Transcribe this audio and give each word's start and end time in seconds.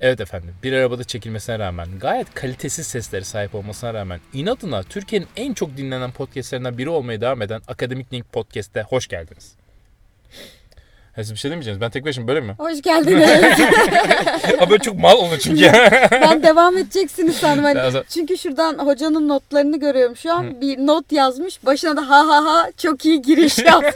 Evet 0.00 0.20
efendim 0.20 0.54
bir 0.62 0.72
arabada 0.72 1.04
çekilmesine 1.04 1.58
rağmen 1.58 1.88
gayet 2.00 2.34
kalitesiz 2.34 2.86
seslere 2.86 3.24
sahip 3.24 3.54
olmasına 3.54 3.94
rağmen 3.94 4.20
inadına 4.32 4.82
Türkiye'nin 4.82 5.28
en 5.36 5.54
çok 5.54 5.76
dinlenen 5.76 6.12
podcastlerinden 6.12 6.78
biri 6.78 6.88
olmaya 6.88 7.20
devam 7.20 7.42
eden 7.42 7.62
Akademik 7.68 8.12
Link 8.12 8.32
Podcast'te 8.32 8.82
hoş 8.82 9.08
geldiniz. 9.08 9.54
Ha, 11.16 11.24
siz 11.24 11.32
bir 11.32 11.38
şey 11.38 11.50
demeyeceksiniz. 11.50 11.80
Ben 11.80 11.90
tek 11.90 12.04
başıma 12.04 12.28
böyle 12.28 12.40
mi? 12.40 12.54
Hoş 12.58 12.82
geldiniz. 12.82 13.30
Ama 14.58 14.70
böyle 14.70 14.82
çok 14.82 14.98
mal 14.98 15.16
olur 15.16 15.38
çünkü. 15.38 15.62
ben 16.10 16.42
devam 16.42 16.76
edeceksiniz 16.78 17.36
sandım. 17.36 17.64
Hani 17.64 18.02
çünkü 18.08 18.38
şuradan 18.38 18.78
hocanın 18.78 19.28
notlarını 19.28 19.80
görüyorum 19.80 20.16
şu 20.16 20.32
an. 20.32 20.60
Bir 20.60 20.78
not 20.78 21.12
yazmış. 21.12 21.66
Başına 21.66 21.96
da 21.96 22.08
ha 22.08 22.28
ha 22.28 22.44
ha 22.44 22.70
çok 22.76 23.04
iyi 23.04 23.22
giriş 23.22 23.58
yazmış. 23.64 23.94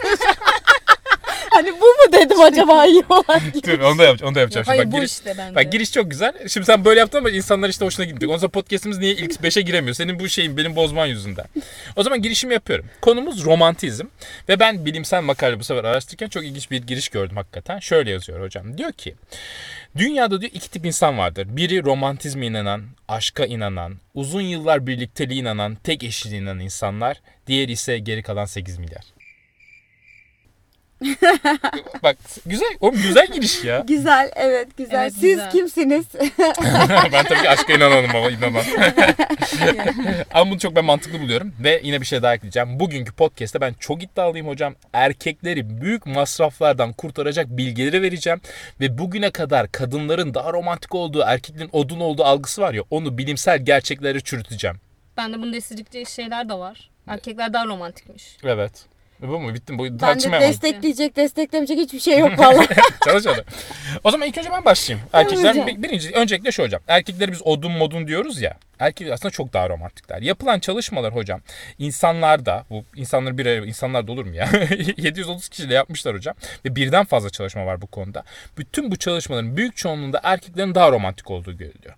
Hani 1.54 1.72
bu 1.72 1.84
mu 1.84 2.12
dedim 2.12 2.40
acaba 2.40 2.86
iyi 2.86 3.02
olan. 3.08 3.40
Dur 3.66 3.78
onu 3.80 3.98
da 3.98 4.04
yapacağım. 4.04 4.28
Onu 4.28 4.34
da 4.34 4.40
yapacağım. 4.40 4.64
Şimdi 4.64 4.76
Hayır 4.76 4.84
bak, 4.84 4.92
bu 4.92 4.96
giriş, 4.96 5.12
işte 5.12 5.34
bence. 5.38 5.54
bak 5.54 5.72
giriş 5.72 5.92
çok 5.92 6.10
güzel. 6.10 6.48
Şimdi 6.48 6.66
sen 6.66 6.84
böyle 6.84 7.00
yaptın 7.00 7.18
ama 7.18 7.30
insanlar 7.30 7.68
işte 7.68 7.84
hoşuna 7.84 8.04
gitmeyecek. 8.04 8.28
Ondan 8.28 8.38
sonra 8.40 8.50
podcastimiz 8.50 8.98
niye 8.98 9.12
ilk 9.12 9.32
5'e 9.32 9.62
giremiyor? 9.62 9.94
Senin 9.94 10.18
bu 10.18 10.28
şeyin 10.28 10.56
benim 10.56 10.76
bozman 10.76 11.06
yüzünden. 11.06 11.46
O 11.96 12.02
zaman 12.02 12.22
girişimi 12.22 12.54
yapıyorum. 12.54 12.86
Konumuz 13.00 13.44
romantizm. 13.44 14.06
Ve 14.48 14.60
ben 14.60 14.86
bilimsel 14.86 15.22
makale 15.22 15.58
bu 15.60 15.64
sefer 15.64 15.84
araştırırken 15.84 16.28
çok 16.28 16.44
ilginç 16.44 16.70
bir 16.70 16.82
giriş 16.82 17.08
gördüm 17.08 17.36
hakikaten. 17.36 17.78
Şöyle 17.78 18.10
yazıyor 18.10 18.40
hocam. 18.40 18.78
Diyor 18.78 18.92
ki 18.92 19.14
Dünyada 19.96 20.40
diyor 20.40 20.52
iki 20.54 20.70
tip 20.70 20.86
insan 20.86 21.18
vardır. 21.18 21.46
Biri 21.50 21.84
romantizme 21.84 22.46
inanan, 22.46 22.82
aşka 23.08 23.44
inanan, 23.44 23.94
uzun 24.14 24.40
yıllar 24.40 24.86
birlikteliğe 24.86 25.40
inanan, 25.40 25.74
tek 25.74 26.04
eşliğine 26.04 26.44
inanan 26.44 26.60
insanlar. 26.60 27.20
Diğeri 27.46 27.72
ise 27.72 27.98
geri 27.98 28.22
kalan 28.22 28.44
8 28.44 28.78
milyar. 28.78 29.04
Bak 32.02 32.16
güzel, 32.46 32.68
oğlum 32.80 32.94
güzel 33.02 33.26
giriş 33.26 33.64
ya. 33.64 33.78
Güzel 33.88 34.30
evet 34.36 34.76
güzel. 34.76 35.02
Evet, 35.02 35.12
Siz 35.12 35.22
güzel. 35.22 35.50
kimsiniz? 35.50 36.06
ben 37.12 37.24
tabii 37.24 37.42
ki 37.42 37.50
aşka 37.50 37.72
inananım 37.72 38.16
ama 38.16 38.30
inanan. 38.30 38.62
ama 40.34 40.50
bunu 40.50 40.58
çok 40.58 40.76
ben 40.76 40.84
mantıklı 40.84 41.20
buluyorum. 41.20 41.52
Ve 41.60 41.80
yine 41.84 42.00
bir 42.00 42.06
şey 42.06 42.22
daha 42.22 42.34
ekleyeceğim. 42.34 42.80
Bugünkü 42.80 43.12
podcast'te 43.12 43.60
ben 43.60 43.74
çok 43.80 44.02
iddialıyım 44.02 44.48
hocam. 44.48 44.74
Erkekleri 44.92 45.80
büyük 45.80 46.06
masraflardan 46.06 46.92
kurtaracak 46.92 47.46
bilgileri 47.48 48.02
vereceğim. 48.02 48.40
Ve 48.80 48.98
bugüne 48.98 49.30
kadar 49.30 49.72
kadınların 49.72 50.34
daha 50.34 50.52
romantik 50.52 50.94
olduğu, 50.94 51.20
erkeklerin 51.20 51.70
odun 51.72 52.00
olduğu 52.00 52.24
algısı 52.24 52.62
var 52.62 52.74
ya 52.74 52.82
onu 52.90 53.18
bilimsel 53.18 53.64
gerçekleri 53.64 54.22
çürüteceğim. 54.22 54.76
Ben 55.16 55.32
de 55.32 55.38
bunu 55.38 55.52
destekleyecek 55.52 56.08
şeyler 56.14 56.48
de 56.48 56.54
var. 56.54 56.90
Erkekler 57.06 57.52
daha 57.52 57.66
romantikmiş. 57.66 58.36
Evet. 58.44 58.72
Bu 59.20 59.40
mu? 59.40 59.54
Bitti 59.54 59.72
mi? 59.72 59.78
Bu 59.78 59.84
Ben 59.84 59.94
de 59.94 59.98
tartışma 59.98 60.34
yapalım. 60.34 60.52
destekleyecek 60.52 61.16
desteklemeyecek 61.16 61.78
hiçbir 61.78 62.00
şey 62.00 62.18
yok 62.18 62.38
vallahi. 62.38 62.66
Çalış 63.04 63.26
hadi. 63.26 63.44
O 64.04 64.10
zaman 64.10 64.28
ilk 64.28 64.38
önce 64.38 64.50
ben 64.52 64.64
başlayayım. 64.64 65.08
Erkekler 65.12 65.50
hocam. 65.50 65.66
bir- 65.66 65.82
birinci 65.82 66.10
öncelikle 66.12 66.52
şu 66.52 66.62
hocam. 66.62 66.80
Erkekleri 66.88 67.32
biz 67.32 67.46
odun 67.46 67.72
modun 67.72 68.06
diyoruz 68.06 68.40
ya. 68.42 68.56
Erkekler 68.78 69.12
aslında 69.12 69.30
çok 69.30 69.52
daha 69.52 69.68
romantikler. 69.68 70.22
Yapılan 70.22 70.58
çalışmalar 70.60 71.14
hocam 71.14 71.40
insanlarda 71.78 72.64
bu 72.70 72.84
insanlar 72.96 73.38
bir 73.38 73.46
araya 73.46 73.64
insanlar 73.64 74.06
da 74.06 74.12
olur 74.12 74.24
mu 74.26 74.34
ya? 74.34 74.48
730 74.96 75.48
kişiyle 75.48 75.74
yapmışlar 75.74 76.14
hocam 76.14 76.34
ve 76.64 76.76
birden 76.76 77.04
fazla 77.04 77.30
çalışma 77.30 77.66
var 77.66 77.80
bu 77.82 77.86
konuda. 77.86 78.22
Bütün 78.58 78.90
bu 78.90 78.96
çalışmaların 78.96 79.56
büyük 79.56 79.76
çoğunluğunda 79.76 80.20
erkeklerin 80.22 80.74
daha 80.74 80.90
romantik 80.92 81.30
olduğu 81.30 81.52
görülüyor 81.58 81.94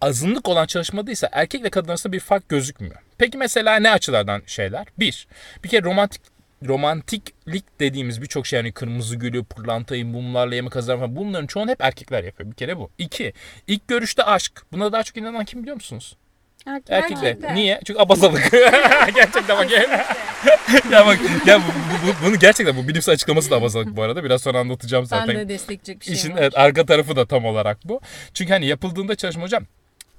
azınlık 0.00 0.48
olan 0.48 0.66
çalışmada 0.66 1.10
ise 1.10 1.28
erkekle 1.32 1.70
kadın 1.70 1.88
arasında 1.88 2.12
bir 2.12 2.20
fark 2.20 2.48
gözükmüyor. 2.48 2.96
Peki 3.18 3.38
mesela 3.38 3.76
ne 3.76 3.90
açılardan 3.90 4.42
şeyler? 4.46 4.86
Bir, 4.98 5.26
bir 5.64 5.68
kere 5.68 5.82
romantik 5.82 6.20
romantiklik 6.68 7.80
dediğimiz 7.80 8.22
birçok 8.22 8.46
şey 8.46 8.56
yani 8.56 8.72
kırmızı 8.72 9.16
gülü, 9.16 9.44
pırlantayı, 9.44 10.06
mumlarla 10.06 10.54
yemek 10.54 10.76
hazırlama 10.76 11.00
falan 11.02 11.16
bunların 11.16 11.46
çoğunu 11.46 11.70
hep 11.70 11.80
erkekler 11.82 12.24
yapıyor. 12.24 12.50
Bir 12.50 12.56
kere 12.56 12.76
bu. 12.78 12.90
İki, 12.98 13.32
ilk 13.66 13.88
görüşte 13.88 14.22
aşk. 14.24 14.52
Buna 14.72 14.92
daha 14.92 15.02
çok 15.02 15.16
inanan 15.16 15.44
kim 15.44 15.60
biliyor 15.62 15.74
musunuz? 15.76 16.16
Erkek- 16.66 16.90
Erkekler. 16.90 17.28
Erkekler. 17.30 17.54
Niye? 17.54 17.80
Çünkü 17.84 18.00
abazalık. 18.00 18.50
gerçekten 19.14 19.58
bak. 19.58 19.70
ya 20.92 21.06
bak 21.06 21.18
ya 21.46 21.58
bu, 21.58 21.62
bu- 21.62 22.06
bu- 22.08 22.26
bunu 22.26 22.38
gerçekten 22.38 22.76
bu 22.76 22.88
bilimsel 22.88 23.12
açıklaması 23.12 23.50
da 23.50 23.56
abazalık 23.56 23.96
bu 23.96 24.02
arada. 24.02 24.24
Biraz 24.24 24.42
sonra 24.42 24.58
anlatacağım 24.58 25.06
zaten. 25.06 25.28
Ben 25.28 25.36
de 25.36 25.48
destekleyecek 25.48 26.00
bir 26.00 26.04
şey 26.06 26.14
İşin 26.14 26.32
var. 26.32 26.38
evet, 26.40 26.58
arka 26.58 26.86
tarafı 26.86 27.16
da 27.16 27.26
tam 27.26 27.44
olarak 27.44 27.78
bu. 27.84 28.00
Çünkü 28.34 28.52
hani 28.52 28.66
yapıldığında 28.66 29.14
çalışma 29.16 29.42
hocam 29.42 29.66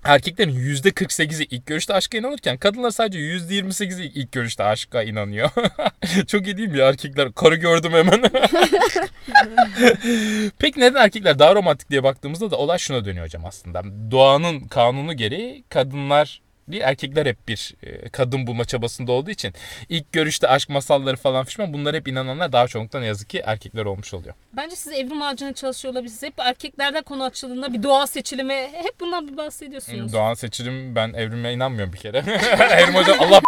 erkeklerin 0.03 0.55
%48'i 0.55 1.47
ilk 1.51 1.65
görüşte 1.65 1.93
aşka 1.93 2.17
inanırken 2.17 2.57
kadınlar 2.57 2.91
sadece 2.91 3.19
%28'i 3.19 4.05
ilk 4.05 4.31
görüşte 4.31 4.63
aşka 4.63 5.03
inanıyor. 5.03 5.49
Çok 6.27 6.47
iyi 6.47 6.57
değil 6.57 6.69
mi 6.69 6.79
erkekler? 6.79 7.33
Karı 7.33 7.55
gördüm 7.55 7.91
hemen. 7.91 8.21
Peki 10.59 10.79
neden 10.79 11.03
erkekler 11.03 11.39
daha 11.39 11.55
romantik 11.55 11.89
diye 11.89 12.03
baktığımızda 12.03 12.51
da 12.51 12.57
olay 12.57 12.77
şuna 12.77 13.05
dönüyor 13.05 13.25
hocam 13.25 13.45
aslında. 13.45 13.83
Doğanın 14.11 14.59
kanunu 14.59 15.13
gereği 15.13 15.63
kadınlar 15.69 16.41
değil 16.67 16.83
erkekler 16.85 17.25
hep 17.25 17.47
bir 17.47 17.73
e, 17.83 18.09
kadın 18.09 18.47
bulma 18.47 18.65
çabasında 18.65 19.11
olduğu 19.11 19.31
için 19.31 19.53
ilk 19.89 20.11
görüşte 20.11 20.47
aşk 20.47 20.69
masalları 20.69 21.15
falan 21.15 21.45
fişman 21.45 21.73
bunlar 21.73 21.95
hep 21.95 22.07
inananlar 22.07 22.51
daha 22.51 22.67
çoğunlukla 22.67 22.99
ne 22.99 23.05
yazık 23.05 23.29
ki 23.29 23.41
erkekler 23.45 23.85
olmuş 23.85 24.13
oluyor. 24.13 24.33
Bence 24.53 24.75
siz 24.75 24.93
evrim 24.93 25.21
ağacına 25.21 25.53
çalışıyor 25.53 25.93
olabilirsiniz. 25.93 26.23
Hep 26.23 26.39
erkeklerden 26.39 27.03
konu 27.03 27.23
açıldığında 27.23 27.73
bir 27.73 27.83
doğa 27.83 28.07
seçilimi 28.07 28.69
hep 28.73 28.99
bundan 28.99 29.27
bir 29.27 29.37
bahsediyorsunuz. 29.37 30.13
Doğan 30.13 30.33
seçilim 30.33 30.95
ben 30.95 31.13
evrime 31.13 31.53
inanmıyorum 31.53 31.93
bir 31.93 31.99
kere. 31.99 32.17
Evrim 32.71 32.95
hocam 32.95 33.17
Allah 33.19 33.41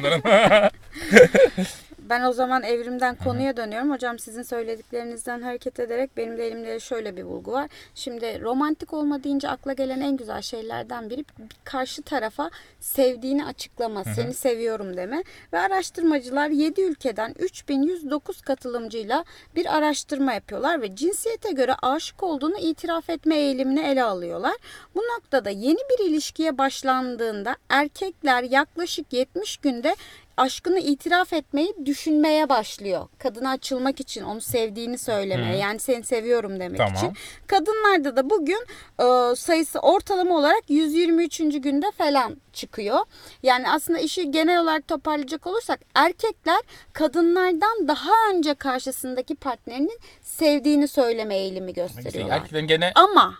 Ben 2.10 2.24
o 2.24 2.32
zaman 2.32 2.62
evrimden 2.62 3.14
konuya 3.14 3.56
dönüyorum. 3.56 3.90
Hocam 3.90 4.18
sizin 4.18 4.42
söylediklerinizden 4.42 5.42
hareket 5.42 5.80
ederek 5.80 6.16
benim 6.16 6.38
de 6.38 6.46
elimde 6.46 6.80
şöyle 6.80 7.16
bir 7.16 7.24
bulgu 7.24 7.52
var. 7.52 7.70
Şimdi 7.94 8.40
romantik 8.42 8.92
olma 8.92 9.24
deyince 9.24 9.48
akla 9.48 9.72
gelen 9.72 10.00
en 10.00 10.16
güzel 10.16 10.42
şeylerden 10.42 11.10
biri 11.10 11.18
bir 11.18 11.46
karşı 11.64 12.02
tarafa 12.02 12.50
sevdiğini 12.80 13.44
açıklama, 13.44 14.04
seni 14.04 14.34
seviyorum 14.34 14.96
deme. 14.96 15.24
Ve 15.52 15.58
araştırmacılar 15.58 16.48
7 16.48 16.82
ülkeden 16.82 17.34
3109 17.38 18.40
katılımcıyla 18.42 19.24
bir 19.54 19.76
araştırma 19.76 20.32
yapıyorlar 20.32 20.82
ve 20.82 20.96
cinsiyete 20.96 21.52
göre 21.52 21.74
aşık 21.82 22.22
olduğunu 22.22 22.58
itiraf 22.58 23.10
etme 23.10 23.36
eğilimini 23.36 23.80
ele 23.80 24.02
alıyorlar. 24.02 24.56
Bu 24.94 25.00
noktada 25.00 25.50
yeni 25.50 25.78
bir 25.78 26.04
ilişkiye 26.10 26.58
başlandığında 26.58 27.56
erkekler 27.68 28.42
yaklaşık 28.42 29.12
70 29.12 29.56
günde 29.56 29.94
aşkını 30.40 30.78
itiraf 30.78 31.32
etmeyi 31.32 31.74
düşünmeye 31.84 32.48
başlıyor. 32.48 33.08
Kadına 33.18 33.50
açılmak 33.50 34.00
için 34.00 34.24
onu 34.24 34.40
sevdiğini 34.40 34.98
söylemeye 34.98 35.56
yani 35.56 35.80
seni 35.80 36.04
seviyorum 36.04 36.60
demek 36.60 36.78
Tamam. 36.78 36.94
için. 36.94 37.12
Kadınlarda 37.46 38.16
da 38.16 38.30
bugün 38.30 38.66
e, 38.98 39.36
sayısı 39.36 39.78
ortalama 39.78 40.36
olarak 40.36 40.62
123. 40.68 41.38
günde 41.38 41.90
falan 41.90 42.36
çıkıyor. 42.52 42.98
Yani 43.42 43.70
aslında 43.70 43.98
işi 43.98 44.30
genel 44.30 44.60
olarak 44.60 44.88
toparlayacak 44.88 45.46
olursak 45.46 45.80
erkekler 45.94 46.60
kadınlardan 46.92 47.88
daha 47.88 48.12
önce 48.34 48.54
karşısındaki 48.54 49.34
partnerinin 49.34 49.98
sevdiğini 50.22 50.88
söyleme 50.88 51.36
eğilimi 51.36 51.74
gösteriyorlar. 51.74 52.36
Erkeklerin 52.36 52.66
gene 52.66 52.92
Ama 52.94 53.38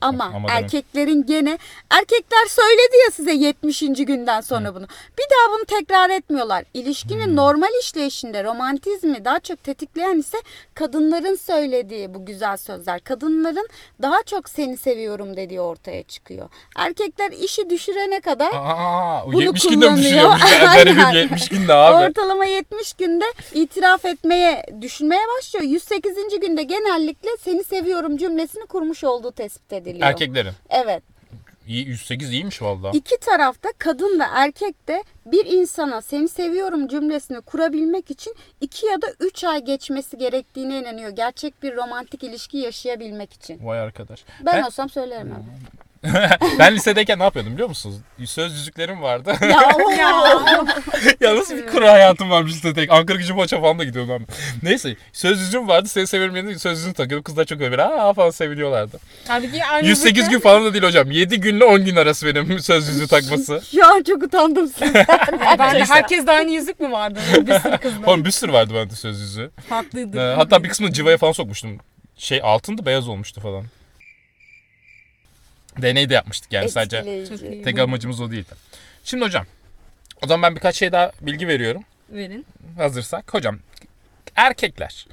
ama 0.00 0.24
ama 0.24 0.48
erkeklerin 0.50 1.26
gene 1.26 1.58
erkekler 1.90 2.46
söyledi 2.48 2.96
ya 3.04 3.10
size 3.10 3.32
70. 3.32 3.80
günden 3.80 4.40
sonra 4.40 4.74
bunu. 4.74 4.86
Bir 5.18 5.24
daha 5.30 5.56
bunu 5.56 5.64
tekrar 5.64 6.10
etmiyorlar. 6.10 6.64
İlişkinin 6.74 7.36
normal 7.36 7.68
işleyişinde 7.80 8.44
romantizmi 8.44 9.24
daha 9.24 9.40
çok 9.40 9.62
tetikleyen 9.64 10.18
ise 10.18 10.38
kadınların 10.74 11.36
söylediği 11.36 12.14
bu 12.14 12.26
güzel 12.26 12.56
sözler. 12.56 13.00
Kadınların 13.00 13.68
daha 14.02 14.22
çok 14.22 14.48
seni 14.48 14.76
seviyorum 14.76 15.36
dediği 15.36 15.60
ortaya 15.60 16.02
çıkıyor. 16.02 16.48
Erkekler 16.76 17.32
işi 17.32 17.70
düşürene 17.70 18.20
kadar 18.20 18.50
Aa, 18.54 19.26
Bunu 19.26 19.42
70 19.42 19.62
günde 19.66 19.90
mi 19.90 19.96
kullanıyor. 19.96 20.30
Garibim 20.74 21.00
Aynen. 21.04 21.20
70 21.22 21.48
günde 21.48 21.72
abi. 21.74 22.06
Ortalama 22.10 22.44
70 22.44 22.92
günde 22.92 23.24
itiraf 23.54 24.04
etmeye, 24.04 24.66
düşünmeye 24.80 25.22
başlıyor. 25.38 25.64
108. 25.64 26.14
günde 26.40 26.62
genellikle 26.62 27.28
seni 27.40 27.64
seviyorum 27.64 28.16
cümlesini 28.16 28.66
kurmuş 28.66 29.04
olduğu 29.04 29.32
tespit 29.32 29.71
ediliyor. 29.72 30.06
Erkeklerin. 30.06 30.52
Evet. 30.70 31.02
İyi, 31.66 31.86
108 31.86 32.32
iyiymiş 32.32 32.62
valla. 32.62 32.90
İki 32.94 33.20
tarafta 33.20 33.68
kadın 33.78 34.20
ve 34.20 34.24
erkek 34.34 34.88
de 34.88 35.04
bir 35.26 35.46
insana 35.46 36.00
seni 36.00 36.28
seviyorum 36.28 36.88
cümlesini 36.88 37.40
kurabilmek 37.40 38.10
için 38.10 38.34
iki 38.60 38.86
ya 38.86 39.02
da 39.02 39.06
üç 39.20 39.44
ay 39.44 39.64
geçmesi 39.64 40.18
gerektiğine 40.18 40.78
inanıyor. 40.78 41.10
Gerçek 41.10 41.62
bir 41.62 41.76
romantik 41.76 42.22
ilişki 42.24 42.58
yaşayabilmek 42.58 43.32
için. 43.32 43.66
Vay 43.66 43.80
arkadaş. 43.80 44.24
Ben, 44.40 44.54
Ben, 44.54 44.62
olsam 44.62 44.90
söylerim 44.90 45.26
öyle. 45.30 45.42
ben 46.58 46.74
lisedeyken 46.74 47.18
ne 47.18 47.22
yapıyordum 47.22 47.52
biliyor 47.52 47.68
musunuz? 47.68 47.96
Söz 48.26 48.52
yüzüklerim 48.52 49.02
vardı. 49.02 49.32
Ya, 49.42 49.58
o- 49.86 49.90
ya 51.20 51.36
nasıl 51.36 51.56
bir 51.56 51.66
kuru 51.66 51.86
hayatım 51.86 52.30
varmış 52.30 52.52
lisede. 52.52 52.86
Ankara 52.90 53.18
gücü 53.18 53.34
maça 53.34 53.60
falan 53.60 53.78
da 53.78 53.84
gidiyordum 53.84 54.14
ben. 54.18 54.26
Neyse 54.70 54.96
söz 55.12 55.40
yüzüğüm 55.40 55.68
vardı. 55.68 55.88
Seni 55.88 56.06
severim 56.06 56.36
yerine 56.36 56.58
söz 56.58 56.78
yüzüğünü 56.78 56.94
takıyordum. 56.94 57.22
Kızlar 57.22 57.44
çok 57.44 57.60
öyle 57.60 57.82
aa 57.82 58.12
falan 58.12 58.30
seviniyorlardı. 58.30 58.98
Halbuki 59.28 59.64
aynı 59.64 59.86
108 59.88 60.28
gün 60.28 60.38
falan 60.40 60.64
da 60.64 60.72
değil 60.72 60.84
hocam. 60.84 61.10
7 61.10 61.40
günle 61.40 61.64
10 61.64 61.84
gün 61.84 61.96
arası 61.96 62.26
benim 62.26 62.60
söz 62.60 62.88
yüzüğü 62.88 63.06
takması. 63.08 63.62
An 63.84 64.02
çok 64.02 64.22
utandım 64.22 64.66
sizden. 64.68 65.06
Ben 65.58 65.74
de 65.74 65.84
herkes 65.84 66.26
de 66.26 66.30
aynı 66.32 66.50
yüzük 66.50 66.80
mü 66.80 66.92
vardı? 66.92 67.20
Bir 67.46 67.58
sürü 67.58 67.78
kızla. 67.78 68.06
Oğlum 68.06 68.24
bir 68.24 68.30
sürü 68.30 68.52
vardı 68.52 68.74
bende 68.74 68.94
söz 68.94 69.20
yüzüğü. 69.20 69.50
Farklıydı. 69.68 70.18
Ee, 70.32 70.34
hatta 70.34 70.64
bir 70.64 70.68
kısmını 70.68 70.92
cıvaya 70.92 71.18
falan 71.18 71.32
sokmuştum. 71.32 71.78
Şey 72.16 72.40
altındı 72.44 72.86
beyaz 72.86 73.08
olmuştu 73.08 73.40
falan. 73.40 73.64
Deney 75.78 76.08
de 76.08 76.14
yapmıştık 76.14 76.52
yani 76.52 76.68
sadece. 76.68 76.96
Etkileyici. 76.96 77.48
İyi. 77.48 77.62
Tek 77.62 77.78
amacımız 77.78 78.20
o 78.20 78.30
değildi. 78.30 78.54
Şimdi 79.04 79.24
hocam 79.24 79.46
o 80.22 80.26
zaman 80.26 80.42
ben 80.42 80.56
birkaç 80.56 80.76
şey 80.76 80.92
daha 80.92 81.12
bilgi 81.20 81.48
veriyorum 81.48 81.82
Verin. 82.10 82.46
hazırsak. 82.76 83.34
Hocam 83.34 83.58
erkekler 84.36 85.06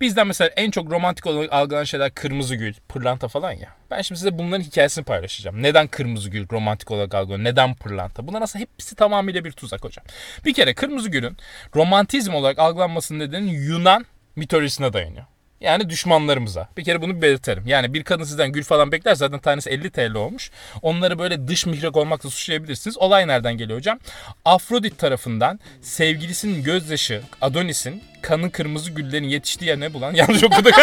bizden 0.00 0.26
mesela 0.26 0.50
en 0.56 0.70
çok 0.70 0.90
romantik 0.90 1.26
olarak 1.26 1.52
algılanan 1.52 1.84
şeyler 1.84 2.10
kırmızı 2.14 2.54
gül, 2.54 2.74
pırlanta 2.88 3.28
falan 3.28 3.52
ya. 3.52 3.68
Ben 3.90 4.02
şimdi 4.02 4.18
size 4.18 4.38
bunların 4.38 4.62
hikayesini 4.62 5.04
paylaşacağım. 5.04 5.62
Neden 5.62 5.86
kırmızı 5.86 6.30
gül 6.30 6.46
romantik 6.52 6.90
olarak 6.90 7.14
algılanıyor? 7.14 7.52
Neden 7.52 7.74
pırlanta? 7.74 8.26
Bunlar 8.26 8.42
aslında 8.42 8.62
hepsi 8.62 8.94
tamamıyla 8.94 9.44
bir 9.44 9.52
tuzak 9.52 9.84
hocam. 9.84 10.04
Bir 10.44 10.54
kere 10.54 10.74
kırmızı 10.74 11.08
gülün 11.08 11.36
romantizm 11.74 12.34
olarak 12.34 12.58
algılanmasının 12.58 13.18
nedeni 13.18 13.54
Yunan 13.54 14.06
mitolojisine 14.36 14.92
dayanıyor. 14.92 15.24
Yani 15.64 15.90
düşmanlarımıza. 15.90 16.68
Bir 16.76 16.84
kere 16.84 17.02
bunu 17.02 17.22
belirtelim. 17.22 17.62
Yani 17.66 17.94
bir 17.94 18.02
kadın 18.02 18.24
sizden 18.24 18.52
gül 18.52 18.62
falan 18.64 18.92
bekler 18.92 19.14
zaten 19.14 19.38
tanesi 19.38 19.70
50 19.70 19.90
TL 19.90 20.14
olmuş. 20.14 20.50
Onları 20.82 21.18
böyle 21.18 21.48
dış 21.48 21.66
mihrak 21.66 21.96
olmakla 21.96 22.30
suçlayabilirsiniz. 22.30 22.98
Olay 22.98 23.28
nereden 23.28 23.58
geliyor 23.58 23.78
hocam? 23.78 23.98
Afrodit 24.44 24.98
tarafından 24.98 25.60
sevgilisinin 25.82 26.62
gözyaşı 26.62 27.22
Adonis'in 27.40 28.02
kanın 28.22 28.48
kırmızı 28.48 28.90
güllerin 28.90 29.28
yetiştiği 29.28 29.68
yerine 29.68 29.94
bulan 29.94 30.14
yanlış 30.14 30.44
okuduk. 30.44 30.74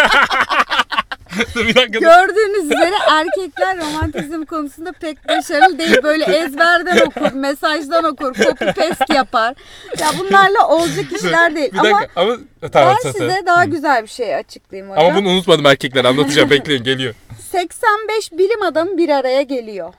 Dur 1.55 1.67
bir 1.67 1.75
dakika. 1.75 1.99
Gördüğünüz 1.99 2.65
üzere 2.65 2.95
erkekler 3.09 3.77
romantizm 3.77 4.45
konusunda 4.45 4.91
pek 4.91 5.27
başarılı 5.27 5.79
değil. 5.79 5.97
Böyle 6.03 6.23
ezberden 6.25 6.97
okur, 7.05 7.31
mesajdan 7.33 8.03
okur, 8.03 8.33
copy 8.33 8.65
paste 8.65 9.13
yapar. 9.13 9.55
Ya 9.99 10.07
bunlarla 10.19 10.67
olacak 10.67 11.05
işler 11.17 11.55
değil. 11.55 11.73
Bir 11.73 11.77
Ama 11.77 11.99
dakika 11.99 12.21
ama 12.21 12.37
tamam 12.71 12.95
ben 12.95 13.11
sen 13.11 13.19
size 13.19 13.43
daha 13.45 13.65
güzel 13.65 14.03
bir 14.03 14.07
şey 14.07 14.35
açıklayayım 14.35 14.91
hocam. 14.91 15.05
Ama 15.05 15.15
bunu 15.15 15.29
unutmadım 15.29 15.65
erkekler 15.65 16.05
anlatacağım 16.05 16.49
bekleyin 16.49 16.83
geliyor. 16.83 17.13
85 17.51 18.31
bilim 18.31 18.61
adamı 18.61 18.97
bir 18.97 19.09
araya 19.09 19.41
geliyor. 19.41 19.93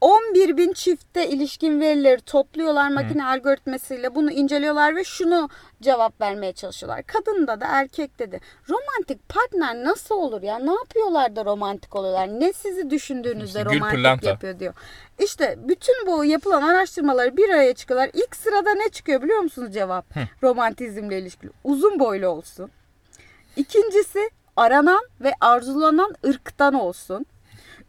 11 0.00 0.56
bin 0.56 0.72
çifte 0.72 1.28
ilişkin 1.28 1.80
verileri 1.80 2.20
topluyorlar 2.20 2.88
makine 2.88 3.26
algoritmasıyla 3.26 4.14
bunu 4.14 4.30
inceliyorlar 4.30 4.96
ve 4.96 5.04
şunu 5.04 5.48
cevap 5.82 6.20
vermeye 6.20 6.52
çalışıyorlar. 6.52 7.02
Kadında 7.06 7.60
da 7.60 7.66
erkekte 7.68 8.32
de 8.32 8.40
romantik 8.68 9.28
partner 9.28 9.84
nasıl 9.84 10.14
olur 10.14 10.42
ya 10.42 10.58
ne 10.58 10.72
yapıyorlar 10.72 11.36
da 11.36 11.44
romantik 11.44 11.96
oluyorlar 11.96 12.28
ne 12.28 12.52
sizi 12.52 12.90
düşündüğünüzde 12.90 13.58
gül 13.62 13.66
romantik 13.66 13.90
pırlanta. 13.90 14.28
yapıyor 14.28 14.58
diyor. 14.58 14.74
İşte 15.18 15.58
bütün 15.58 16.06
bu 16.06 16.24
yapılan 16.24 16.62
araştırmaları 16.62 17.36
bir 17.36 17.48
araya 17.48 17.74
çıkıyorlar. 17.74 18.10
İlk 18.14 18.36
sırada 18.36 18.74
ne 18.74 18.88
çıkıyor 18.88 19.22
biliyor 19.22 19.40
musunuz 19.40 19.74
cevap? 19.74 20.06
Romantizmle 20.42 21.18
ilişkili. 21.18 21.50
Uzun 21.64 21.98
boylu 21.98 22.26
olsun. 22.28 22.70
İkincisi 23.56 24.30
aranan 24.56 25.02
ve 25.20 25.32
arzulanan 25.40 26.14
ırktan 26.26 26.74
olsun. 26.74 27.26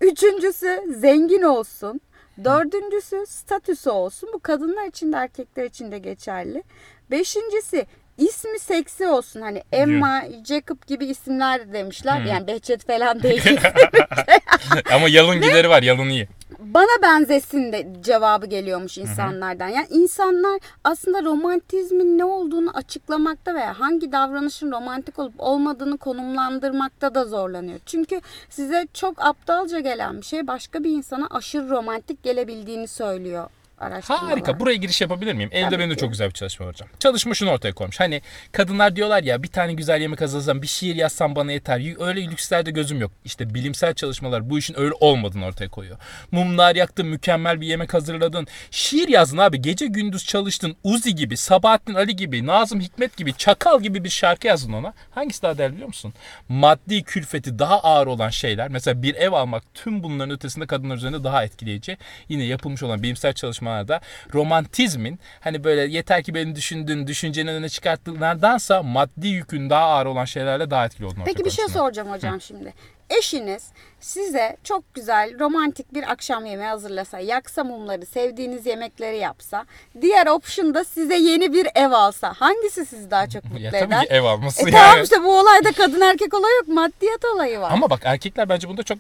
Üçüncüsü 0.02 0.82
zengin 0.90 1.42
olsun. 1.42 2.02
Dördüncüsü 2.44 3.26
statüsü 3.28 3.90
olsun. 3.90 4.30
Bu 4.34 4.40
kadınlar 4.40 4.88
için 4.88 5.14
de 5.14 5.18
erkekler 5.18 5.66
için 5.66 5.92
de 5.92 5.98
geçerli. 6.00 6.64
Beşincisi 7.12 7.86
ismi 8.18 8.60
seksi 8.60 9.08
olsun. 9.08 9.42
Hani 9.42 9.64
Emma, 9.72 10.24
Jacob 10.48 10.78
gibi 10.88 11.06
isimler 11.06 11.70
de 11.70 11.74
demişler. 11.74 12.22
Yani 12.30 12.48
Behçet 12.48 12.88
falan 12.88 13.24
değil. 13.24 13.44
Ama 14.92 15.10
yalın 15.10 15.42
gideri 15.42 15.70
var 15.70 15.84
yalın 15.84 16.10
iyi. 16.10 16.28
Bana 16.60 17.02
benzesin 17.02 17.72
de 17.72 17.88
cevabı 18.02 18.46
geliyormuş 18.46 18.98
insanlardan. 18.98 19.68
Yani 19.68 19.88
insanlar 19.90 20.60
aslında 20.84 21.24
romantizmin 21.24 22.18
ne 22.18 22.26
olduğunu 22.26 22.72
açıklamakta 22.78 23.56
veya 23.56 23.80
hangi 23.80 24.12
davranışın 24.12 24.72
romantik 24.72 25.20
olup 25.20 25.34
olmadığını 25.38 25.98
konumlandırmakta 25.98 27.16
da 27.16 27.26
zorlanıyor. 27.26 27.80
Çünkü 27.86 28.22
size 28.50 28.88
çok 28.94 29.26
aptalca 29.26 29.80
gelen 29.80 30.18
bir 30.18 30.26
şey 30.26 30.48
başka 30.48 30.84
bir 30.84 30.90
insana 30.90 31.28
aşırı 31.32 31.70
romantik 31.70 32.24
gelebildiğini 32.24 32.88
söylüyor 32.88 33.50
araştırmalar. 33.80 34.30
Harika. 34.30 34.60
Buraya 34.60 34.76
giriş 34.76 35.02
yapabilir 35.02 35.34
miyim? 35.34 35.50
Elde 35.54 35.66
Tabii 35.66 35.80
benim 35.80 35.90
de 35.90 35.96
ki. 35.96 36.00
çok 36.00 36.10
güzel 36.10 36.28
bir 36.28 36.34
çalışma 36.34 36.66
var 36.66 36.74
hocam. 36.74 36.90
Çalışma 37.00 37.34
şunu 37.34 37.50
ortaya 37.52 37.74
koymuş. 37.74 38.00
Hani 38.00 38.22
kadınlar 38.52 38.96
diyorlar 38.96 39.24
ya 39.24 39.44
bir 39.44 39.48
tane 39.48 39.74
güzel 39.74 40.02
yemek 40.02 40.22
hazırlasam 40.22 40.62
bir 40.62 40.68
şiir 40.68 40.96
yazsam 40.96 41.36
bana 41.36 41.52
yeter. 41.52 42.08
Öyle 42.08 42.24
lükslerde 42.26 42.72
gözüm 42.72 43.02
yok. 43.02 43.12
İşte 43.26 43.54
bilimsel 43.54 43.94
çalışmalar 43.94 44.50
bu 44.50 44.60
işin 44.60 44.80
öyle 44.80 44.94
olmadığını 45.00 45.46
ortaya 45.46 45.70
koyuyor. 45.70 45.98
Mumlar 46.32 46.76
yaktın, 46.76 47.08
mükemmel 47.08 47.62
bir 47.62 47.68
yemek 47.68 47.94
hazırladın. 47.94 48.48
Şiir 48.72 49.08
yazdın 49.08 49.38
abi. 49.38 49.62
Gece 49.62 49.86
gündüz 49.86 50.26
çalıştın. 50.26 50.76
Uzi 50.84 51.16
gibi, 51.16 51.38
Sabahattin 51.38 51.94
Ali 51.94 52.16
gibi, 52.16 52.46
Nazım 52.46 52.80
Hikmet 52.80 53.18
gibi, 53.18 53.34
Çakal 53.34 53.82
gibi 53.82 54.04
bir 54.04 54.10
şarkı 54.10 54.48
yazdın 54.48 54.74
ona. 54.74 54.94
Hangisi 55.12 55.42
daha 55.42 55.58
değerli 55.58 55.74
biliyor 55.74 55.88
musun? 55.88 56.14
Maddi 56.50 57.04
külfeti 57.04 57.60
daha 57.60 57.80
ağır 57.80 58.08
olan 58.08 58.30
şeyler. 58.30 58.70
Mesela 58.70 59.04
bir 59.04 59.16
ev 59.16 59.32
almak 59.32 59.64
tüm 59.74 60.04
bunların 60.04 60.36
ötesinde 60.36 60.68
kadınlar 60.68 60.96
üzerinde 60.96 61.24
daha 61.24 61.44
etkileyici. 61.44 61.98
Yine 62.30 62.44
yapılmış 62.44 62.84
olan 62.84 63.04
bilimsel 63.04 63.34
çalışmalarda 63.70 64.02
romantizmin 64.34 65.20
hani 65.42 65.64
böyle 65.64 65.82
yeter 65.82 66.24
ki 66.24 66.34
beni 66.34 66.56
düşündün, 66.56 67.08
düşüncenin 67.08 67.48
önüne 67.48 67.70
çıkarttığınlardansa 67.70 68.84
maddi 68.84 69.28
yükün 69.28 69.70
daha 69.70 69.86
ağır 69.86 70.06
olan 70.06 70.26
şeylerle 70.26 70.70
daha 70.70 70.86
etkili 70.86 71.06
olduğunu 71.06 71.24
Peki 71.26 71.46
bir 71.46 71.50
şey 71.50 71.68
soracağım 71.68 72.12
hocam 72.12 72.42
şimdi. 72.42 72.74
Eşiniz 73.10 73.64
size 74.00 74.58
çok 74.64 74.94
güzel 74.94 75.40
romantik 75.40 75.94
bir 75.94 76.12
akşam 76.12 76.46
yemeği 76.46 76.70
hazırlasa, 76.70 77.20
yaksa 77.20 77.64
mumları, 77.64 78.06
sevdiğiniz 78.06 78.66
yemekleri 78.66 79.18
yapsa, 79.18 79.66
diğer 80.02 80.28
option 80.28 80.74
da 80.74 80.84
size 80.84 81.16
yeni 81.16 81.54
bir 81.54 81.68
ev 81.76 81.92
alsa 81.92 82.34
hangisi 82.38 82.86
sizi 82.86 83.12
daha 83.12 83.30
çok 83.30 83.44
mutlu 83.46 83.60
Ya 83.60 83.70
eder? 83.70 83.80
tabii 83.90 84.08
ki 84.08 84.14
ev 84.14 84.24
alması 84.24 84.62
E 84.62 84.64
yani. 84.64 84.72
tamam 84.72 85.04
işte 85.04 85.24
bu 85.24 85.40
olayda 85.40 85.72
kadın 85.72 86.02
erkek 86.02 86.34
olayı 86.34 86.56
yok 86.56 86.68
maddiyat 86.68 87.26
olayı 87.36 87.60
var. 87.60 87.72
Ama 87.72 87.90
bak 87.90 88.00
erkekler 88.04 88.50
bence 88.50 88.70
bunda 88.70 88.84
çok 88.84 88.98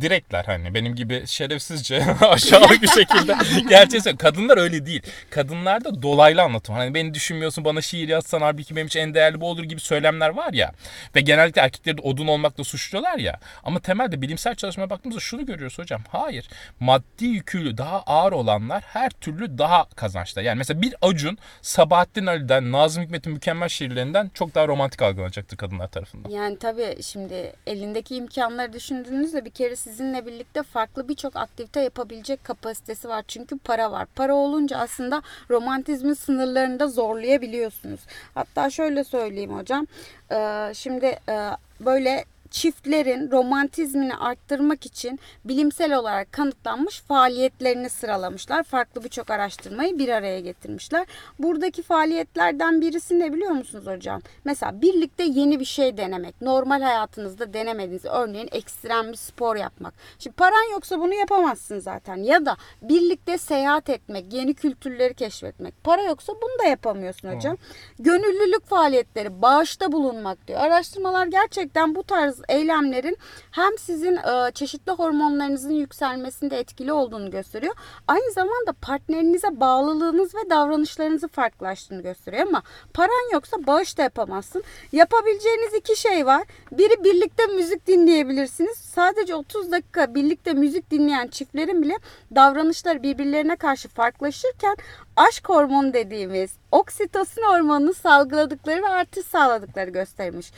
direktler 0.00 0.44
hani 0.44 0.74
benim 0.74 0.94
gibi 0.94 1.22
şerefsizce 1.26 2.04
aşağılık 2.20 2.82
bir 2.82 2.88
şekilde 2.88 3.34
gerçeği. 3.68 4.16
Kadınlar 4.16 4.58
öyle 4.58 4.86
değil. 4.86 5.02
Kadınlarda 5.30 6.02
dolaylı 6.02 6.42
anlatım. 6.42 6.74
Hani 6.74 6.94
beni 6.94 7.14
düşünmüyorsun 7.14 7.64
bana 7.64 7.80
şiir 7.80 8.08
yazsan 8.08 8.40
halbuki 8.40 8.76
benim 8.76 8.86
için 8.86 9.00
en 9.00 9.14
değerli 9.14 9.40
bu 9.40 9.46
olur 9.46 9.64
gibi 9.64 9.80
söylemler 9.80 10.28
var 10.28 10.52
ya. 10.52 10.72
Ve 11.16 11.20
genellikle 11.20 11.60
erkekleri 11.62 11.98
de 11.98 12.02
odun 12.02 12.26
olmakla 12.26 12.64
suçluyorlar 12.64 13.18
ya. 13.18 13.40
Ama 13.62 13.80
temelde 13.80 14.22
bilimsel 14.22 14.54
çalışmaya 14.54 14.90
baktığımızda 14.90 15.20
şunu 15.20 15.46
görüyoruz 15.46 15.78
hocam. 15.78 16.00
Hayır. 16.08 16.48
Maddi 16.80 17.24
yükü 17.24 17.76
daha 17.76 18.02
ağır 18.02 18.32
olanlar 18.32 18.82
her 18.86 19.10
türlü 19.10 19.58
daha 19.58 19.88
kazançlı. 19.88 20.42
Yani 20.42 20.58
mesela 20.58 20.82
bir 20.82 20.94
Acun 21.02 21.38
Sabahattin 21.62 22.26
Ali'den, 22.26 22.72
Nazım 22.72 23.02
Hikmet'in 23.02 23.32
mükemmel 23.32 23.68
şiirlerinden 23.68 24.30
çok 24.34 24.54
daha 24.54 24.68
romantik 24.68 25.02
algılanacaktır 25.02 25.56
kadınlar 25.56 25.88
tarafından. 25.88 26.30
Yani 26.30 26.58
tabii 26.58 27.02
şimdi 27.02 27.52
elindeki 27.66 28.16
imkanları 28.16 28.72
düşündüğünüzde 28.72 29.44
bir 29.44 29.50
kere 29.50 29.76
sizinle 29.76 30.26
birlikte 30.26 30.62
farklı 30.62 31.08
birçok 31.08 31.36
aktivite 31.36 31.80
yapabilecek 31.80 32.44
kapasitesi 32.44 33.08
var. 33.08 33.24
Çünkü 33.28 33.58
para 33.58 33.92
var. 33.92 34.06
Para 34.14 34.34
olunca 34.34 34.78
aslında 34.78 35.22
romantizmin 35.50 36.14
sınırlarını 36.14 36.80
da 36.80 36.88
zorlayabiliyorsunuz. 36.88 38.00
Hatta 38.34 38.70
şöyle 38.70 39.04
söyleyeyim 39.04 39.58
hocam. 39.58 39.86
Ee, 40.32 40.72
Şimdi 40.74 41.06
e, 41.06 41.50
böyle 41.80 42.24
çiftlerin 42.50 43.30
romantizmini 43.30 44.16
arttırmak 44.16 44.86
için 44.86 45.20
bilimsel 45.44 45.98
olarak 45.98 46.32
kanıtlanmış 46.32 47.00
faaliyetlerini 47.00 47.90
sıralamışlar. 47.90 48.62
Farklı 48.62 49.04
birçok 49.04 49.30
araştırmayı 49.30 49.98
bir 49.98 50.08
araya 50.08 50.40
getirmişler. 50.40 51.06
Buradaki 51.38 51.82
faaliyetlerden 51.82 52.80
birisi 52.80 53.18
ne 53.18 53.32
biliyor 53.32 53.50
musunuz 53.50 53.86
hocam? 53.86 54.20
Mesela 54.44 54.82
birlikte 54.82 55.22
yeni 55.22 55.60
bir 55.60 55.64
şey 55.64 55.96
denemek. 55.96 56.40
Normal 56.40 56.82
hayatınızda 56.82 57.52
denemediğiniz 57.52 58.04
örneğin 58.04 58.48
ekstrem 58.52 59.12
bir 59.12 59.16
spor 59.16 59.56
yapmak. 59.56 59.94
Şimdi 60.18 60.36
paran 60.36 60.72
yoksa 60.72 61.00
bunu 61.00 61.14
yapamazsın 61.14 61.78
zaten. 61.78 62.16
Ya 62.16 62.46
da 62.46 62.56
birlikte 62.82 63.38
seyahat 63.38 63.90
etmek, 63.90 64.32
yeni 64.32 64.54
kültürleri 64.54 65.14
keşfetmek. 65.14 65.84
Para 65.84 66.02
yoksa 66.02 66.32
bunu 66.42 66.64
da 66.64 66.68
yapamıyorsun 66.68 67.36
hocam. 67.36 67.56
Gönüllülük 67.98 68.66
faaliyetleri, 68.66 69.42
bağışta 69.42 69.92
bulunmak 69.92 70.48
diyor. 70.48 70.60
Araştırmalar 70.60 71.26
gerçekten 71.26 71.94
bu 71.94 72.02
tarz 72.02 72.39
eylemlerin 72.48 73.16
hem 73.50 73.78
sizin 73.78 74.16
e, 74.16 74.50
çeşitli 74.54 74.92
hormonlarınızın 74.92 75.74
yükselmesinde 75.74 76.58
etkili 76.58 76.92
olduğunu 76.92 77.30
gösteriyor. 77.30 77.74
Aynı 78.08 78.32
zamanda 78.32 78.72
partnerinize 78.72 79.60
bağlılığınız 79.60 80.34
ve 80.34 80.50
davranışlarınızı 80.50 81.28
farklılaştığını 81.28 82.02
gösteriyor 82.02 82.46
ama 82.46 82.62
paran 82.94 83.32
yoksa 83.32 83.66
bağış 83.66 83.98
da 83.98 84.02
yapamazsın. 84.02 84.62
Yapabileceğiniz 84.92 85.74
iki 85.74 85.96
şey 85.96 86.26
var. 86.26 86.42
Biri 86.72 87.04
birlikte 87.04 87.46
müzik 87.46 87.86
dinleyebilirsiniz. 87.86 88.78
Sadece 88.78 89.34
30 89.34 89.72
dakika 89.72 90.14
birlikte 90.14 90.52
müzik 90.52 90.90
dinleyen 90.90 91.28
çiftlerin 91.28 91.82
bile 91.82 91.94
davranışları 92.34 93.02
birbirlerine 93.02 93.56
karşı 93.56 93.88
farklılaşırken 93.88 94.76
aşk 95.16 95.48
hormonu 95.48 95.92
dediğimiz 95.94 96.50
oksitosin 96.72 97.42
hormonunu 97.42 97.94
salgıladıkları 97.94 98.82
ve 98.82 98.88
artış 98.88 99.26
sağladıkları 99.26 99.90
göstermiş. 99.90 100.52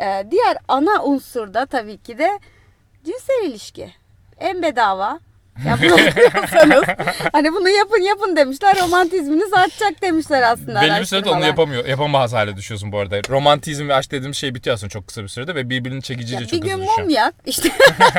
Ee, 0.00 0.26
diğer 0.30 0.56
ana 0.68 1.02
unsur 1.04 1.54
da 1.54 1.66
tabii 1.66 1.98
ki 1.98 2.18
de 2.18 2.28
cinsel 3.04 3.44
ilişki. 3.50 3.92
En 4.38 4.62
bedava 4.62 5.20
Ya 5.66 5.78
bunu 5.82 6.00
yapıyorsanız 6.20 6.84
hani 7.32 7.52
bunu 7.52 7.68
yapın 7.68 8.00
yapın 8.02 8.36
demişler. 8.36 8.76
Romantizminiz 8.82 9.52
artacak 9.52 10.02
demişler 10.02 10.42
aslında 10.42 10.82
Belli 10.82 11.00
bir 11.00 11.04
sürede 11.04 11.30
onu 11.30 11.46
yapamıyor. 11.46 11.84
Yapamaz 11.86 12.32
hale 12.32 12.56
düşüyorsun 12.56 12.92
bu 12.92 12.98
arada. 12.98 13.20
Romantizm 13.28 13.88
ve 13.88 13.94
aşk 13.94 14.10
dediğimiz 14.10 14.36
şey 14.36 14.54
bitiyor 14.54 14.74
aslında 14.74 14.90
çok 14.90 15.06
kısa 15.06 15.22
bir 15.22 15.28
sürede 15.28 15.54
ve 15.54 15.70
birbirini 15.70 16.02
çekiciyle 16.02 16.42
Ya 16.42 16.48
çok 16.48 16.52
bir 16.52 16.70
hızlı 16.70 16.76
gün 16.76 16.82
düşüyor. 16.86 16.98
mum 17.00 17.10
yak 17.10 17.34
işte 17.46 17.68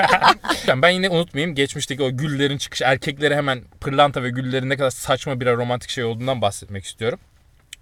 Yani 0.68 0.82
ben 0.82 0.90
yine 0.90 1.10
unutmayayım 1.10 1.56
geçmişteki 1.56 2.04
o 2.04 2.10
güllerin 2.12 2.58
çıkışı 2.58 2.84
erkeklere 2.84 3.36
hemen 3.36 3.62
pırlanta 3.82 4.24
ve 4.24 4.30
güllerin 4.30 4.70
ne 4.70 4.78
kadar 4.78 4.90
saçma 4.92 5.40
birer 5.40 5.58
romantik 5.58 5.90
şey 5.90 6.04
olduğundan 6.04 6.42
bahsetmek 6.42 6.86
istiyorum. 6.86 7.20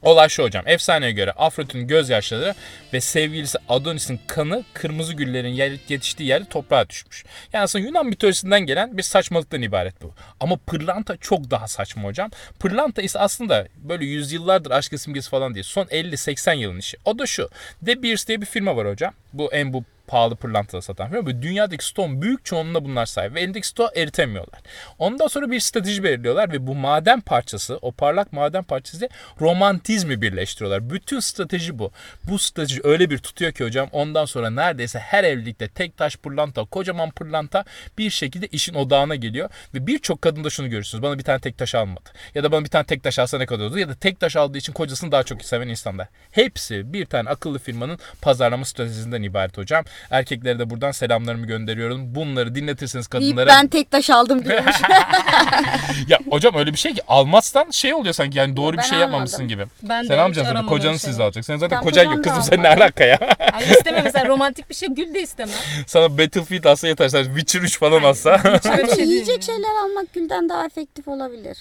Olay 0.01 0.29
şu 0.29 0.43
hocam. 0.43 0.63
Efsaneye 0.67 1.11
göre 1.11 1.31
Afrodit'in 1.31 1.87
gözyaşları 1.87 2.55
ve 2.93 3.01
sevgilisi 3.01 3.57
Adonis'in 3.69 4.19
kanı 4.27 4.63
kırmızı 4.73 5.13
güllerin 5.13 5.49
yer- 5.49 5.77
yetiştiği 5.89 6.29
yerde 6.29 6.49
toprağa 6.49 6.89
düşmüş. 6.89 7.25
Yani 7.53 7.63
aslında 7.63 7.85
Yunan 7.85 8.05
mitolojisinden 8.05 8.61
gelen 8.61 8.97
bir 8.97 9.03
saçmalıktan 9.03 9.61
ibaret 9.61 10.01
bu. 10.01 10.13
Ama 10.39 10.57
pırlanta 10.57 11.17
çok 11.17 11.51
daha 11.51 11.67
saçma 11.67 12.03
hocam. 12.03 12.29
Pırlanta 12.59 13.01
ise 13.01 13.19
aslında 13.19 13.67
böyle 13.75 14.05
yüzyıllardır 14.05 14.71
aşk 14.71 14.99
simgesi 14.99 15.29
falan 15.29 15.53
değil. 15.53 15.63
Son 15.63 15.85
50-80 15.85 16.55
yılın 16.57 16.79
işi. 16.79 16.97
O 17.05 17.19
da 17.19 17.25
şu. 17.25 17.49
De 17.81 18.03
Beers 18.03 18.27
diye 18.27 18.41
bir 18.41 18.45
firma 18.45 18.75
var 18.75 18.87
hocam. 18.87 19.13
Bu 19.33 19.53
en 19.53 19.73
bu 19.73 19.83
pahalı 20.07 20.35
pırlantalı 20.35 20.81
satan 20.81 21.09
firma. 21.09 21.25
Böyle 21.25 21.41
dünyadaki 21.41 21.85
stoğun 21.85 22.21
büyük 22.21 22.45
çoğunluğunda 22.45 22.85
bunlar 22.85 23.05
sahip. 23.05 23.33
Ve 23.33 23.41
elindeki 23.41 23.67
stoğu 23.67 23.89
eritemiyorlar. 23.95 24.59
Ondan 24.99 25.27
sonra 25.27 25.51
bir 25.51 25.59
strateji 25.59 26.03
belirliyorlar 26.03 26.51
ve 26.51 26.67
bu 26.67 26.75
maden 26.75 27.21
parçası, 27.21 27.79
o 27.81 27.91
parlak 27.91 28.33
maden 28.33 28.63
parçası 28.63 29.09
romantizmi 29.41 30.21
birleştiriyorlar. 30.21 30.89
Bütün 30.89 31.19
strateji 31.19 31.79
bu. 31.79 31.91
Bu 32.23 32.39
strateji 32.39 32.81
öyle 32.83 33.09
bir 33.09 33.17
tutuyor 33.17 33.51
ki 33.51 33.63
hocam 33.63 33.89
ondan 33.91 34.25
sonra 34.25 34.49
neredeyse 34.49 34.99
her 34.99 35.23
evlilikte 35.23 35.67
tek 35.67 35.97
taş 35.97 36.17
pırlanta, 36.17 36.65
kocaman 36.65 37.11
pırlanta 37.11 37.65
bir 37.97 38.09
şekilde 38.09 38.47
işin 38.47 38.73
odağına 38.73 39.15
geliyor. 39.15 39.49
Ve 39.73 39.87
birçok 39.87 40.21
kadında 40.21 40.49
şunu 40.49 40.69
görürsünüz. 40.69 41.01
Bana 41.01 41.17
bir 41.17 41.23
tane 41.23 41.39
tek 41.39 41.57
taş 41.57 41.75
almadı. 41.75 42.09
Ya 42.35 42.43
da 42.43 42.51
bana 42.51 42.63
bir 42.63 42.69
tane 42.69 42.85
tek 42.85 43.03
taş 43.03 43.19
alsa 43.19 43.37
ne 43.37 43.45
kadar 43.45 43.65
olurdu? 43.65 43.79
Ya 43.79 43.89
da 43.89 43.95
tek 43.95 44.19
taş 44.19 44.35
aldığı 44.35 44.57
için 44.57 44.73
kocasını 44.73 45.11
daha 45.11 45.23
çok 45.23 45.41
seven 45.45 45.67
insanlar. 45.67 46.07
Hepsi 46.31 46.93
bir 46.93 47.05
tane 47.05 47.29
akıllı 47.29 47.59
firmanın 47.59 47.99
pazarlama 48.21 48.65
stratejisinden 48.65 49.23
ibaret 49.23 49.57
hocam. 49.57 49.85
Erkeklere 50.11 50.59
de 50.59 50.69
buradan 50.69 50.91
selamlarımı 50.91 51.45
gönderiyorum. 51.45 52.15
Bunları 52.15 52.55
dinletirseniz 52.55 53.07
kadınlara... 53.07 53.47
ben 53.47 53.67
tek 53.67 53.91
taş 53.91 54.09
aldım 54.09 54.45
diyormuş. 54.45 54.75
ya 56.07 56.19
hocam 56.29 56.55
öyle 56.55 56.73
bir 56.73 56.77
şey 56.77 56.93
ki 56.93 57.01
almazsan 57.07 57.71
şey 57.71 57.93
oluyor 57.93 58.13
sanki 58.13 58.37
yani 58.37 58.57
doğru 58.57 58.73
bir 58.73 58.77
Ben 58.77 58.83
şey 58.83 58.99
yapmamışsın 58.99 59.47
gibi. 59.47 59.65
Ben 59.83 60.03
Sen 60.03 60.17
almayacaksın 60.17 60.53
zaten 60.53 60.67
kocanı 60.67 60.89
öyle 60.89 60.99
siz 60.99 61.15
şey. 61.17 61.25
alacaksın. 61.25 61.53
Sen 61.53 61.57
zaten 61.57 61.77
Ben 61.77 61.83
kocan 61.83 62.03
yok 62.03 62.23
kızım 62.23 62.41
sen 62.41 62.63
ne 62.63 62.67
almadım. 62.67 62.81
alaka 62.83 63.03
ya? 63.03 63.19
Ay 63.53 63.63
istemem 63.63 64.03
mesela 64.03 64.25
romantik 64.27 64.69
bir 64.69 64.75
şey 64.75 64.89
gül 64.89 65.13
de 65.13 65.21
istemem. 65.21 65.55
Sana 65.87 66.17
Battlefield 66.17 66.63
alsa 66.63 66.87
yeter. 66.87 67.09
Sen 67.09 67.23
Witcher 67.23 67.61
3 67.61 67.79
falan 67.79 68.03
alsa. 68.03 68.41
Bir 68.87 68.95
şey 68.95 69.05
yiyecek 69.05 69.43
şeyler 69.43 69.75
almak 69.83 70.13
gülden 70.13 70.49
daha 70.49 70.65
efektif 70.65 71.07
olabilir. 71.07 71.57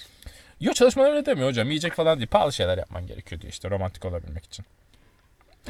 Yok 0.61 0.75
çalışmalar 0.75 1.11
öyle 1.11 1.25
demiyor 1.25 1.49
hocam. 1.49 1.67
Yiyecek 1.67 1.93
falan 1.93 2.17
değil. 2.17 2.27
Pahalı 2.27 2.53
şeyler 2.53 2.77
yapman 2.77 3.07
gerekiyor 3.07 3.41
diyor 3.41 3.53
işte 3.53 3.69
romantik 3.69 4.05
olabilmek 4.05 4.45
için. 4.45 4.65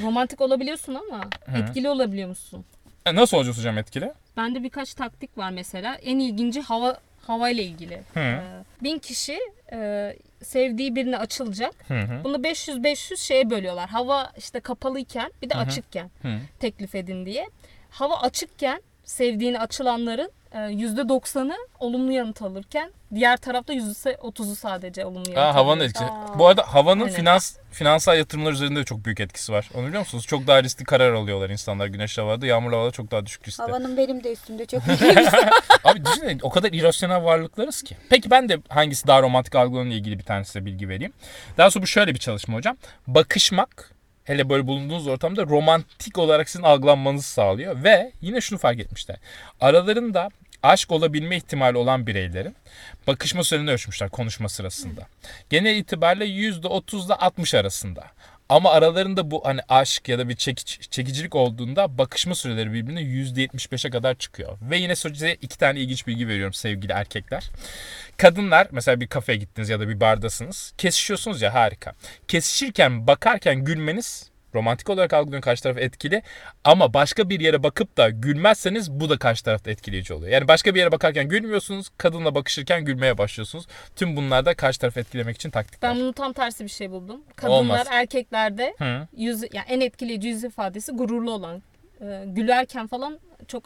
Romantik 0.02 0.42
olabiliyorsun 0.42 0.96
ama 0.96 1.30
etkili 1.56 1.90
olabiliyor 1.90 2.30
musun? 2.30 2.66
E, 3.06 3.16
nasıl 3.16 3.38
olacağız 3.38 3.58
hocam 3.58 3.78
etkili? 3.78 4.14
Bende 4.38 4.64
birkaç 4.64 4.94
taktik 4.94 5.38
var 5.38 5.50
mesela. 5.52 5.96
En 5.96 6.20
ilginci 6.20 6.62
hava 6.62 7.00
hava 7.28 7.50
ile 7.50 7.64
ilgili. 7.64 8.02
Hı. 8.14 8.20
Ee, 8.20 8.42
bin 8.84 9.00
kişi 9.00 9.40
e, 9.72 10.14
sevdiği 10.44 10.96
birine 10.96 11.18
açılacak. 11.18 11.76
Hı 11.88 12.00
hı. 12.00 12.24
Bunu 12.24 12.38
500-500 12.38 13.18
şeye 13.18 13.50
bölüyorlar. 13.50 13.90
Hava 13.90 14.32
işte 14.38 14.60
kapalıyken 14.60 15.32
bir 15.42 15.50
de 15.50 15.56
açıkken 15.56 16.10
Hı. 16.22 16.40
teklif 16.60 16.96
edin 16.96 17.26
diye. 17.26 17.50
Hava 17.90 18.22
açıkken 18.22 18.82
sevdiğini 19.08 19.60
açılanların 19.60 20.32
e, 20.52 20.58
%90'ı 20.58 21.56
olumlu 21.80 22.12
yanıt 22.12 22.42
alırken 22.42 22.92
diğer 23.16 23.38
tarafta 23.38 23.74
%30'u 23.74 24.56
sadece 24.56 25.06
olumlu 25.06 25.30
yanıt 25.30 25.38
Aa, 25.38 25.56
havanın 25.56 25.82
etkisi. 25.82 26.06
Aa. 26.06 26.40
Bu 26.40 26.48
arada 26.48 26.74
havanın 26.74 27.02
Aynen. 27.02 27.16
finans 27.16 27.58
finansal 27.72 28.18
yatırımlar 28.18 28.52
üzerinde 28.52 28.80
de 28.80 28.84
çok 28.84 29.06
büyük 29.06 29.20
etkisi 29.20 29.52
var. 29.52 29.70
Onu 29.74 29.88
biliyor 29.88 30.00
musunuz? 30.00 30.26
Çok 30.28 30.48
daha 30.48 30.64
riskli 30.64 30.84
karar 30.84 31.14
alıyorlar 31.14 31.50
insanlar 31.50 31.88
güneşli 31.88 32.22
havada. 32.22 32.46
Yağmurlu 32.46 32.78
havada 32.78 32.92
çok 32.92 33.12
daha 33.12 33.26
düşük 33.26 33.48
riskli. 33.48 33.62
Havanın 33.62 33.98
benim 33.98 34.24
de 34.24 34.32
üstümde 34.32 34.66
çok. 34.66 34.82
Abi 35.84 36.06
düşünün 36.06 36.40
o 36.42 36.50
kadar 36.50 36.72
irrasyonel 36.72 37.24
varlıklarız 37.24 37.82
ki. 37.82 37.98
Peki 38.10 38.32
ben 38.32 38.50
de 38.50 38.58
hangisi 38.70 39.08
daha 39.08 39.22
romantik 39.22 39.56
algılarıyla 39.56 39.96
ilgili 39.98 40.20
bir 40.20 40.24
tane 40.24 40.46
size 40.46 40.66
bilgi 40.66 40.90
vereyim. 40.90 41.14
Daha 41.58 41.72
sonra 41.72 41.84
bu 41.84 41.88
şöyle 41.88 42.14
bir 42.14 42.20
çalışma 42.20 42.58
hocam. 42.58 42.78
Bakışmak 43.08 43.92
hele 44.28 44.50
böyle 44.50 44.68
bulunduğunuz 44.68 45.08
ortamda 45.08 45.46
romantik 45.46 46.18
olarak 46.18 46.50
sizin 46.50 46.64
algılanmanızı 46.64 47.28
sağlıyor. 47.28 47.84
Ve 47.84 48.12
yine 48.22 48.42
şunu 48.42 48.60
fark 48.60 48.80
etmişler. 48.80 49.18
Aralarında 49.62 50.30
aşk 50.64 50.92
olabilme 50.92 51.38
ihtimali 51.38 51.78
olan 51.78 52.08
bireylerin 52.08 52.56
bakışma 53.08 53.44
sürelerini 53.44 53.72
ölçmüşler 53.72 54.10
konuşma 54.10 54.50
sırasında. 54.50 55.02
Genel 55.50 55.76
itibariyle 55.76 56.26
%30 56.26 57.06
ile 57.06 57.14
60 57.14 57.54
arasında. 57.54 58.04
Ama 58.50 58.72
aralarında 58.72 59.32
bu 59.32 59.46
hani 59.46 59.62
aşk 59.70 60.10
ya 60.10 60.20
da 60.20 60.30
bir 60.30 60.36
çekiç, 60.36 60.92
çekicilik 60.92 61.36
olduğunda 61.36 61.98
bakışma 61.98 62.36
süreleri 62.36 62.74
birbirine 62.74 63.02
%75'e 63.02 63.92
kadar 63.92 64.16
çıkıyor. 64.16 64.58
Ve 64.62 64.78
yine 64.78 64.96
size 64.96 65.34
iki 65.34 65.58
tane 65.58 65.80
ilginç 65.80 66.08
bilgi 66.08 66.28
veriyorum 66.28 66.54
sevgili 66.54 66.92
erkekler. 66.92 67.52
Kadınlar 68.18 68.68
mesela 68.72 69.00
bir 69.00 69.08
kafeye 69.08 69.38
gittiniz 69.38 69.70
ya 69.70 69.80
da 69.80 69.90
bir 69.90 70.00
bardasınız. 70.00 70.74
Kesişiyorsunuz 70.78 71.42
ya 71.42 71.54
harika. 71.54 71.94
Kesişirken 72.28 73.08
bakarken 73.08 73.64
gülmeniz 73.64 74.30
romantik 74.56 74.90
olarak 74.90 75.14
algılayan 75.14 75.42
karşı 75.42 75.64
taraf 75.64 75.78
etkili. 75.78 76.22
Ama 76.64 76.94
başka 76.94 77.30
bir 77.30 77.40
yere 77.40 77.64
bakıp 77.64 77.98
da 77.98 78.10
gülmezseniz 78.10 78.92
bu 78.92 79.10
da 79.10 79.18
karşı 79.18 79.44
tarafta 79.44 79.72
etkileyici 79.72 80.14
oluyor. 80.14 80.32
Yani 80.32 80.48
başka 80.48 80.76
bir 80.76 80.80
yere 80.80 80.92
bakarken 80.92 81.30
gülmüyorsunuz. 81.30 81.90
Kadınla 81.98 82.36
bakışırken 82.36 82.86
gülmeye 82.86 83.18
başlıyorsunuz. 83.18 83.66
Tüm 83.96 84.16
bunlar 84.16 84.46
da 84.46 84.54
karşı 84.54 84.80
tarafı 84.80 85.00
etkilemek 85.00 85.36
için 85.36 85.50
taktikler. 85.50 85.92
Ben 85.92 86.00
bunun 86.00 86.12
tam 86.12 86.34
tersi 86.34 86.64
bir 86.64 86.70
şey 86.70 86.92
buldum. 86.92 87.22
Kadınlar 87.36 87.60
Olmaz. 87.60 87.88
erkeklerde 87.92 88.76
Hı. 88.78 89.08
yüz 89.18 89.42
yani 89.42 89.66
en 89.68 89.82
etkileyici 89.82 90.28
yüz 90.28 90.44
ifadesi 90.44 90.92
gururlu 90.92 91.32
olan. 91.32 91.62
Ee, 92.02 92.24
gülerken 92.26 92.88
falan 92.88 93.20
çok 93.48 93.64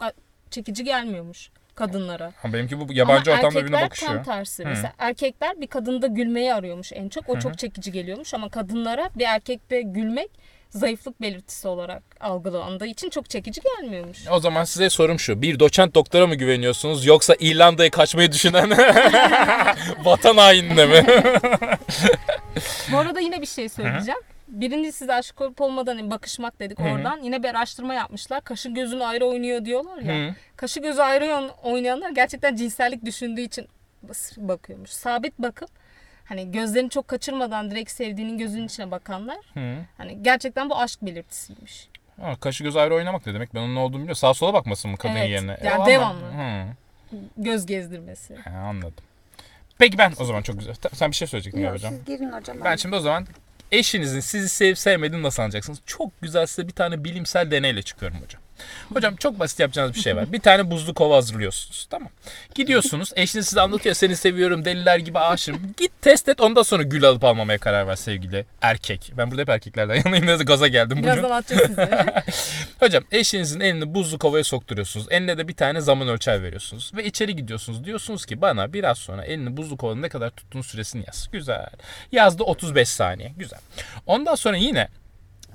çekici 0.50 0.84
gelmiyormuş 0.84 1.50
kadınlara. 1.74 2.32
Ha, 2.36 2.52
benimki 2.52 2.80
bu 2.80 2.92
yabancı 2.92 3.30
ama 3.30 3.38
ortamda 3.38 3.60
birbirine 3.60 3.76
erkekler 3.76 3.90
bakışıyor. 3.90 4.24
tam 4.24 4.24
tersi. 4.24 4.64
Mesela 4.64 4.92
erkekler 4.98 5.60
bir 5.60 5.66
kadında 5.66 6.06
gülmeyi 6.06 6.54
arıyormuş 6.54 6.92
en 6.92 7.08
çok. 7.08 7.28
O 7.28 7.38
çok 7.38 7.58
çekici 7.58 7.92
geliyormuş 7.92 8.34
ama 8.34 8.48
kadınlara 8.48 9.10
bir 9.16 9.24
erkekte 9.24 9.82
gülmek 9.82 10.30
zayıflık 10.72 11.20
belirtisi 11.20 11.68
olarak 11.68 12.02
algılandığı 12.20 12.86
için 12.86 13.10
çok 13.10 13.30
çekici 13.30 13.60
gelmiyormuş. 13.60 14.18
O 14.30 14.40
zaman 14.40 14.64
size 14.64 14.90
sorum 14.90 15.18
şu. 15.18 15.42
Bir 15.42 15.60
doçent 15.60 15.94
doktora 15.94 16.26
mı 16.26 16.34
güveniyorsunuz 16.34 17.06
yoksa 17.06 17.34
İrlanda'ya 17.40 17.90
kaçmayı 17.90 18.32
düşünen 18.32 18.70
vatan 20.04 20.36
hainine 20.36 20.86
mi? 20.86 21.04
Bu 22.92 22.98
arada 22.98 23.20
yine 23.20 23.40
bir 23.40 23.46
şey 23.46 23.68
söyleyeceğim. 23.68 24.20
Birinci 24.48 24.92
size 24.92 25.14
aşık 25.14 25.40
olup 25.40 25.60
olmadan 25.60 25.96
hani 25.96 26.10
bakışmak 26.10 26.60
dedik 26.60 26.80
oradan. 26.80 27.20
Yine 27.22 27.42
bir 27.42 27.48
araştırma 27.48 27.94
yapmışlar. 27.94 28.40
Kaşı 28.44 28.68
gözün 28.68 29.00
ayrı 29.00 29.24
oynuyor 29.24 29.64
diyorlar 29.64 29.98
ya. 29.98 30.28
Hı. 30.28 30.34
Kaşı 30.56 30.80
gözü 30.80 31.00
ayrı 31.00 31.24
oyn- 31.24 31.50
oynayanlar 31.62 32.10
gerçekten 32.10 32.56
cinsellik 32.56 33.04
düşündüğü 33.04 33.40
için 33.40 33.68
bakıyormuş. 34.36 34.90
Sabit 34.90 35.38
bakıp 35.38 35.68
hani 36.24 36.52
gözlerini 36.52 36.90
çok 36.90 37.08
kaçırmadan 37.08 37.70
direkt 37.70 37.90
sevdiğinin 37.90 38.38
gözünün 38.38 38.66
içine 38.66 38.90
bakanlar 38.90 39.38
Hı. 39.54 39.76
hani 39.98 40.22
gerçekten 40.22 40.70
bu 40.70 40.78
aşk 40.78 41.02
belirtisiymiş. 41.02 41.88
Ha, 42.20 42.36
kaşı 42.40 42.64
göz 42.64 42.76
ayrı 42.76 42.94
oynamak 42.94 43.26
ne 43.26 43.34
demek? 43.34 43.54
Ben 43.54 43.60
onun 43.60 43.74
ne 43.74 43.78
olduğunu 43.78 43.96
biliyorum. 43.98 44.14
Sağa 44.16 44.34
sola 44.34 44.54
bakmasın 44.54 44.90
mı 44.90 44.96
kadın 44.96 45.14
Evet, 45.16 45.30
yerine? 45.30 45.58
yani 45.64 45.74
ama- 45.74 45.86
devamlı. 45.86 46.26
Hı. 46.26 46.64
Göz 47.36 47.66
gezdirmesi. 47.66 48.36
Ha, 48.36 48.50
anladım. 48.50 49.04
Peki 49.78 49.98
ben 49.98 50.12
o 50.20 50.24
zaman 50.24 50.42
çok 50.42 50.58
güzel. 50.58 50.74
Sen 50.92 51.10
bir 51.10 51.16
şey 51.16 51.28
söyleyecektin 51.28 51.60
Yok, 51.62 51.74
hocam. 51.74 51.92
siz 51.94 52.04
girin 52.04 52.32
hocam. 52.32 52.56
Ben 52.64 52.76
şimdi 52.76 52.96
o 52.96 53.00
zaman 53.00 53.26
eşinizin 53.72 54.20
sizi 54.20 54.48
sevip 54.48 54.78
sevmediğini 54.78 55.22
nasıl 55.22 55.42
anlayacaksınız? 55.42 55.80
Çok 55.86 56.20
güzel 56.22 56.46
size 56.46 56.68
bir 56.68 56.72
tane 56.72 57.04
bilimsel 57.04 57.50
deneyle 57.50 57.82
çıkıyorum 57.82 58.18
hocam. 58.24 58.41
Hocam 58.94 59.16
çok 59.16 59.38
basit 59.38 59.60
yapacağınız 59.60 59.94
bir 59.94 60.00
şey 60.00 60.16
var. 60.16 60.32
Bir 60.32 60.40
tane 60.40 60.70
buzlu 60.70 60.94
kova 60.94 61.16
hazırlıyorsunuz. 61.16 61.86
Tamam. 61.90 62.08
Gidiyorsunuz. 62.54 63.12
Eşiniz 63.16 63.48
size 63.48 63.60
anlatıyor. 63.60 63.94
Seni 63.94 64.16
seviyorum. 64.16 64.64
Deliler 64.64 64.98
gibi 64.98 65.18
aşığım. 65.18 65.74
Git 65.76 65.92
test 66.02 66.28
et. 66.28 66.40
Ondan 66.40 66.62
sonra 66.62 66.82
gül 66.82 67.04
alıp 67.04 67.24
almamaya 67.24 67.58
karar 67.58 67.86
ver 67.88 67.96
sevgili 67.96 68.46
erkek. 68.62 69.12
Ben 69.16 69.30
burada 69.30 69.42
hep 69.42 69.48
erkeklerden 69.48 69.94
yanayım. 70.04 70.26
Biraz 70.26 70.44
gaza 70.44 70.68
geldim 70.68 70.98
bugün. 70.98 71.12
Birazdan 71.12 71.30
atacağız 71.30 71.68
size. 71.68 72.22
Hocam 72.80 73.04
eşinizin 73.12 73.60
elini 73.60 73.94
buzlu 73.94 74.18
kovaya 74.18 74.44
sokturuyorsunuz. 74.44 75.06
Eline 75.10 75.38
de 75.38 75.48
bir 75.48 75.54
tane 75.54 75.80
zaman 75.80 76.08
ölçer 76.08 76.42
veriyorsunuz. 76.42 76.92
Ve 76.96 77.04
içeri 77.04 77.36
gidiyorsunuz. 77.36 77.84
Diyorsunuz 77.84 78.26
ki 78.26 78.40
bana 78.40 78.72
biraz 78.72 78.98
sonra 78.98 79.24
elini 79.24 79.56
buzlu 79.56 79.76
kovanın 79.76 80.02
ne 80.02 80.08
kadar 80.08 80.30
tuttuğun 80.30 80.62
süresini 80.62 81.04
yaz. 81.06 81.28
Güzel. 81.32 81.66
Yazdı 82.12 82.42
35 82.42 82.88
saniye. 82.88 83.32
Güzel. 83.38 83.60
Ondan 84.06 84.34
sonra 84.34 84.56
yine 84.56 84.88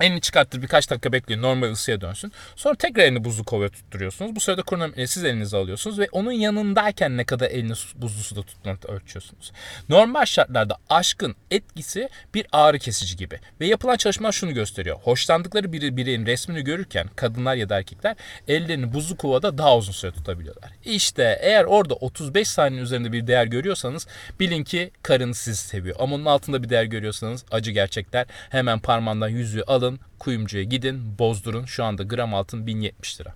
Elini 0.00 0.20
çıkarttır 0.20 0.62
birkaç 0.62 0.90
dakika 0.90 1.12
bekleyin 1.12 1.42
normal 1.42 1.70
ısıya 1.70 2.00
dönsün. 2.00 2.32
Sonra 2.56 2.74
tekrar 2.74 3.02
elini 3.02 3.24
buzlu 3.24 3.44
kovaya 3.44 3.68
tutturuyorsunuz. 3.68 4.36
Bu 4.36 4.40
sırada 4.40 4.62
kronometre 4.62 5.06
siz 5.06 5.24
elinize 5.24 5.56
alıyorsunuz 5.56 5.98
ve 5.98 6.08
onun 6.12 6.32
yanındayken 6.32 7.16
ne 7.16 7.24
kadar 7.24 7.50
elini 7.50 7.72
buzlu 7.94 8.22
suda 8.22 8.42
tuttuğunu 8.42 8.78
ölçüyorsunuz. 8.88 9.52
Normal 9.88 10.24
şartlarda 10.24 10.76
aşkın 10.88 11.36
etkisi 11.50 12.08
bir 12.34 12.46
ağrı 12.52 12.78
kesici 12.78 13.16
gibi. 13.16 13.40
Ve 13.60 13.66
yapılan 13.66 13.96
çalışmalar 13.96 14.32
şunu 14.32 14.54
gösteriyor. 14.54 14.98
Hoşlandıkları 15.02 15.72
bir 15.72 15.96
bireyin 15.96 16.26
resmini 16.26 16.64
görürken 16.64 17.08
kadınlar 17.16 17.54
ya 17.54 17.68
da 17.68 17.78
erkekler 17.78 18.16
ellerini 18.48 18.92
buzlu 18.92 19.16
kovada 19.16 19.58
daha 19.58 19.76
uzun 19.76 19.92
süre 19.92 20.10
tutabiliyorlar. 20.10 20.70
İşte 20.84 21.38
eğer 21.42 21.64
orada 21.64 21.94
35 21.94 22.48
saniye 22.48 22.82
üzerinde 22.82 23.12
bir 23.12 23.26
değer 23.26 23.46
görüyorsanız 23.46 24.06
bilin 24.40 24.64
ki 24.64 24.90
karınız 25.02 25.38
sizi 25.38 25.62
seviyor. 25.62 25.96
Ama 25.98 26.14
onun 26.14 26.24
altında 26.24 26.62
bir 26.62 26.68
değer 26.68 26.84
görüyorsanız 26.84 27.44
acı 27.50 27.70
gerçekler. 27.70 28.26
Hemen 28.50 28.78
parmağından 28.78 29.28
yüzüğü 29.28 29.62
alın, 29.62 29.87
kuyumcuya 30.18 30.64
gidin, 30.64 31.18
bozdurun. 31.18 31.64
Şu 31.64 31.84
anda 31.84 32.02
gram 32.02 32.34
altın 32.34 32.66
1070 32.66 33.20
lira. 33.20 33.34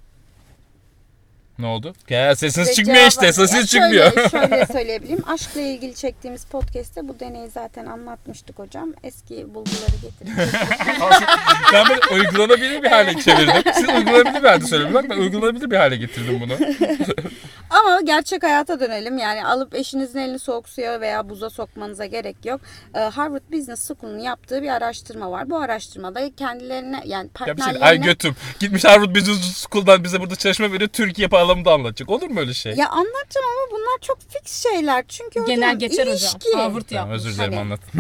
Ne 1.59 1.67
oldu? 1.67 1.95
Ya 2.11 2.37
sesiniz 2.37 2.69
Ve 2.69 2.73
çıkmıyor 2.73 2.99
cevabı- 3.01 3.09
işte. 3.09 3.27
Ya 3.27 3.33
Sesiniz 3.33 3.71
şöyle- 3.71 3.83
çıkmıyor. 4.13 4.31
Şöyle 4.31 4.67
söyleyebilirim. 4.73 5.29
Aşkla 5.31 5.61
ilgili 5.61 5.95
çektiğimiz 5.95 6.45
podcast'te 6.45 7.09
bu 7.09 7.21
deneyi 7.21 7.49
zaten 7.51 7.87
anlatmıştık 7.87 8.59
hocam. 8.59 8.93
Eski 9.03 9.55
bulguları 9.55 9.97
getirip 10.03 10.37
ben 11.73 11.89
böyle 11.89 12.01
uygulanabilir 12.23 12.83
bir 12.83 12.89
hale 12.89 13.15
çevirdim. 13.21 13.73
Siz 13.75 13.89
uygulanabilir 13.89 14.43
bir 14.43 14.49
halde 14.49 14.65
söylediniz. 14.67 14.95
Bak 14.95 15.05
ben 15.11 15.17
uygulanabilir 15.19 15.71
bir 15.71 15.77
hale 15.77 15.97
getirdim 15.97 16.41
bunu. 16.41 16.53
Ama 17.73 18.01
gerçek 18.01 18.43
hayata 18.43 18.81
dönelim. 18.81 19.19
Yani 19.19 19.47
alıp 19.47 19.75
eşinizin 19.75 20.19
elini 20.19 20.39
soğuk 20.39 20.69
suya 20.69 21.01
veya 21.01 21.29
buza 21.29 21.51
sokmanıza 21.51 22.07
gerek 22.07 22.37
yok. 22.45 22.61
Ee, 22.95 22.99
Harvard 23.01 23.43
Business 23.53 23.89
School'un 23.89 24.19
yaptığı 24.19 24.63
bir 24.63 24.69
araştırma 24.69 25.31
var. 25.31 25.51
Bu 25.51 25.59
araştırmada 25.59 26.35
kendilerine 26.37 27.03
yani 27.05 27.31
Ya 27.35 27.47
şey 27.47 27.55
partnerlerine... 27.55 27.85
ay 27.85 28.01
götüm. 28.01 28.35
Gitmiş 28.61 28.85
Harvard 28.85 29.17
Business 29.17 29.67
School'dan 29.67 30.05
bize 30.05 30.21
burada 30.21 30.37
çalışma 30.37 30.73
veriyor. 30.73 30.91
Türkiye 30.93 31.31
bağlamında 31.31 31.73
anlatacak. 31.73 32.11
Olur 32.11 32.29
mu 32.31 32.41
öyle 32.41 32.55
şey? 32.55 32.75
Ya 32.75 32.89
anlatacağım 32.89 33.47
ama 33.57 33.71
bunlar 33.79 33.99
çok 34.01 34.19
fix 34.21 34.63
şeyler. 34.63 35.05
Çünkü 35.09 35.41
hocam 35.41 35.55
Genel 35.57 35.79
geçer 35.79 36.07
ilişki. 36.07 36.49
hocam. 36.49 36.61
Harvard 36.61 36.83
Tamam, 36.91 37.05
yapmış. 37.11 37.17
özür 37.17 37.35
dilerim 37.35 37.53
Hani- 37.53 37.61
anlatın. 37.61 37.91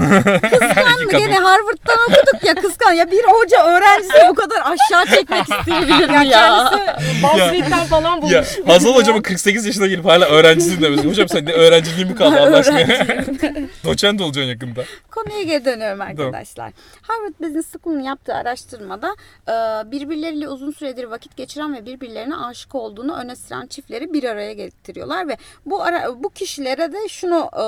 Kıskandı 0.50 1.02
İki 1.02 1.06
kadın. 1.12 1.18
gene 1.26 1.38
Harvard'dan 1.38 1.98
okuduk 2.08 2.44
ya 2.44 2.54
kıskan. 2.54 2.92
Ya 2.92 3.10
bir 3.10 3.24
hoca 3.24 3.64
öğrencisini 3.66 4.28
bu 4.28 4.34
kadar 4.34 4.60
aşağı 4.60 5.06
çekmek 5.16 5.42
isteyebilir 5.58 6.08
mi 6.10 6.14
Ya 6.14 6.22
ya? 6.22 6.70
kendisi 6.70 7.22
BuzzFeed'den 7.22 7.86
falan 7.86 8.22
bulmuş. 8.22 8.32
Ya 8.32 8.44
Hazal 8.66 8.94
hocamın 8.94 9.22
48 9.22 9.61
yaşına 9.66 9.86
gelip 9.86 10.04
hala 10.04 10.24
öğrencisin 10.24 10.82
demesi. 10.82 11.08
Hocam 11.08 11.28
sen 11.28 11.46
de 11.46 11.52
öğrenciliğin 11.52 12.08
mi 12.08 12.14
kaldı 12.14 12.40
Allah 12.40 12.56
aşkına? 12.56 12.78
Doçent 13.84 14.20
olacaksın 14.20 14.50
yakında. 14.50 14.84
Konuya 15.10 15.42
geri 15.42 15.64
dönüyorum 15.64 16.00
arkadaşlar. 16.00 16.72
Harvard 17.02 17.34
Business 17.40 17.66
School'un 17.72 18.00
yaptığı 18.00 18.34
araştırmada 18.34 19.14
e, 19.48 19.52
birbirleriyle 19.90 20.48
uzun 20.48 20.70
süredir 20.70 21.04
vakit 21.04 21.36
geçiren 21.36 21.74
ve 21.74 21.86
birbirlerine 21.86 22.36
aşık 22.36 22.74
olduğunu 22.74 23.16
öne 23.16 23.36
süren 23.36 23.66
çiftleri 23.66 24.12
bir 24.12 24.24
araya 24.24 24.52
getiriyorlar 24.52 25.28
ve 25.28 25.36
bu 25.66 25.82
ara, 25.82 26.22
bu 26.22 26.30
kişilere 26.30 26.92
de 26.92 27.08
şunu 27.08 27.48
e, 27.52 27.62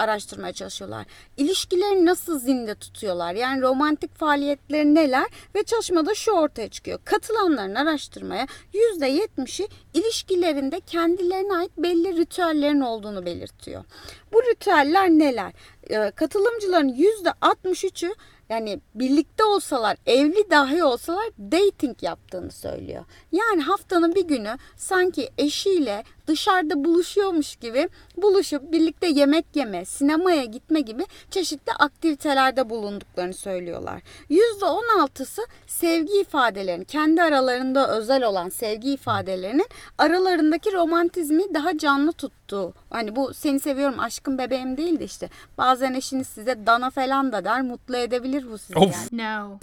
araştırmaya 0.00 0.52
çalışıyorlar. 0.52 1.06
İlişkilerini 1.36 2.06
nasıl 2.06 2.38
zinde 2.38 2.74
tutuyorlar? 2.74 3.34
Yani 3.34 3.62
romantik 3.62 4.18
faaliyetleri 4.18 4.94
neler? 4.94 5.26
Ve 5.54 5.62
çalışmada 5.62 6.14
şu 6.14 6.30
ortaya 6.32 6.68
çıkıyor. 6.68 6.98
Katılanların 7.04 7.74
araştırmaya 7.74 8.46
%70'i 8.74 9.68
ilişkilerinde 9.94 10.80
kendilerine 11.24 11.56
ait 11.56 11.70
belli 11.78 12.16
ritüellerin 12.16 12.80
olduğunu 12.80 13.26
belirtiyor. 13.26 13.84
Bu 14.32 14.42
ritüeller 14.42 15.08
neler? 15.10 15.52
Ee, 15.90 16.10
katılımcıların 16.10 16.88
%63'ü 16.88 18.14
yani 18.48 18.80
birlikte 18.94 19.44
olsalar, 19.44 19.96
evli 20.06 20.50
dahi 20.50 20.84
olsalar 20.84 21.26
dating 21.38 22.02
yaptığını 22.02 22.50
söylüyor. 22.50 23.04
Yani 23.32 23.62
haftanın 23.62 24.14
bir 24.14 24.24
günü 24.28 24.58
sanki 24.76 25.30
eşiyle 25.38 26.04
dışarıda 26.26 26.84
buluşuyormuş 26.84 27.56
gibi 27.56 27.88
buluşup 28.16 28.72
birlikte 28.72 29.06
yemek 29.06 29.44
yeme, 29.54 29.84
sinemaya 29.84 30.44
gitme 30.44 30.80
gibi 30.80 31.06
çeşitli 31.30 31.72
aktivitelerde 31.72 32.70
bulunduklarını 32.70 33.34
söylüyorlar. 33.34 34.00
%16'sı 34.30 35.42
sevgi 35.66 36.20
ifadelerini, 36.20 36.84
kendi 36.84 37.22
aralarında 37.22 37.88
özel 37.98 38.24
olan 38.24 38.48
sevgi 38.48 38.92
ifadelerinin 38.92 39.66
aralarındaki 39.98 40.72
romantizmi 40.72 41.54
daha 41.54 41.78
canlı 41.78 42.12
tuttuğu. 42.12 42.74
Hani 42.90 43.16
bu 43.16 43.34
seni 43.34 43.60
seviyorum 43.60 44.00
aşkım 44.00 44.38
bebeğim 44.38 44.76
değil 44.76 45.00
de 45.00 45.04
işte 45.04 45.28
bazen 45.58 45.94
eşiniz 45.94 46.26
size 46.28 46.66
dana 46.66 46.90
falan 46.90 47.32
da 47.32 47.44
der 47.44 47.62
mutlu 47.62 47.96
edebilir 47.96 48.44
bu 48.52 48.58
sizi 48.58 48.78
Of. 48.78 49.12
yani. 49.12 49.50
No. 49.52 49.58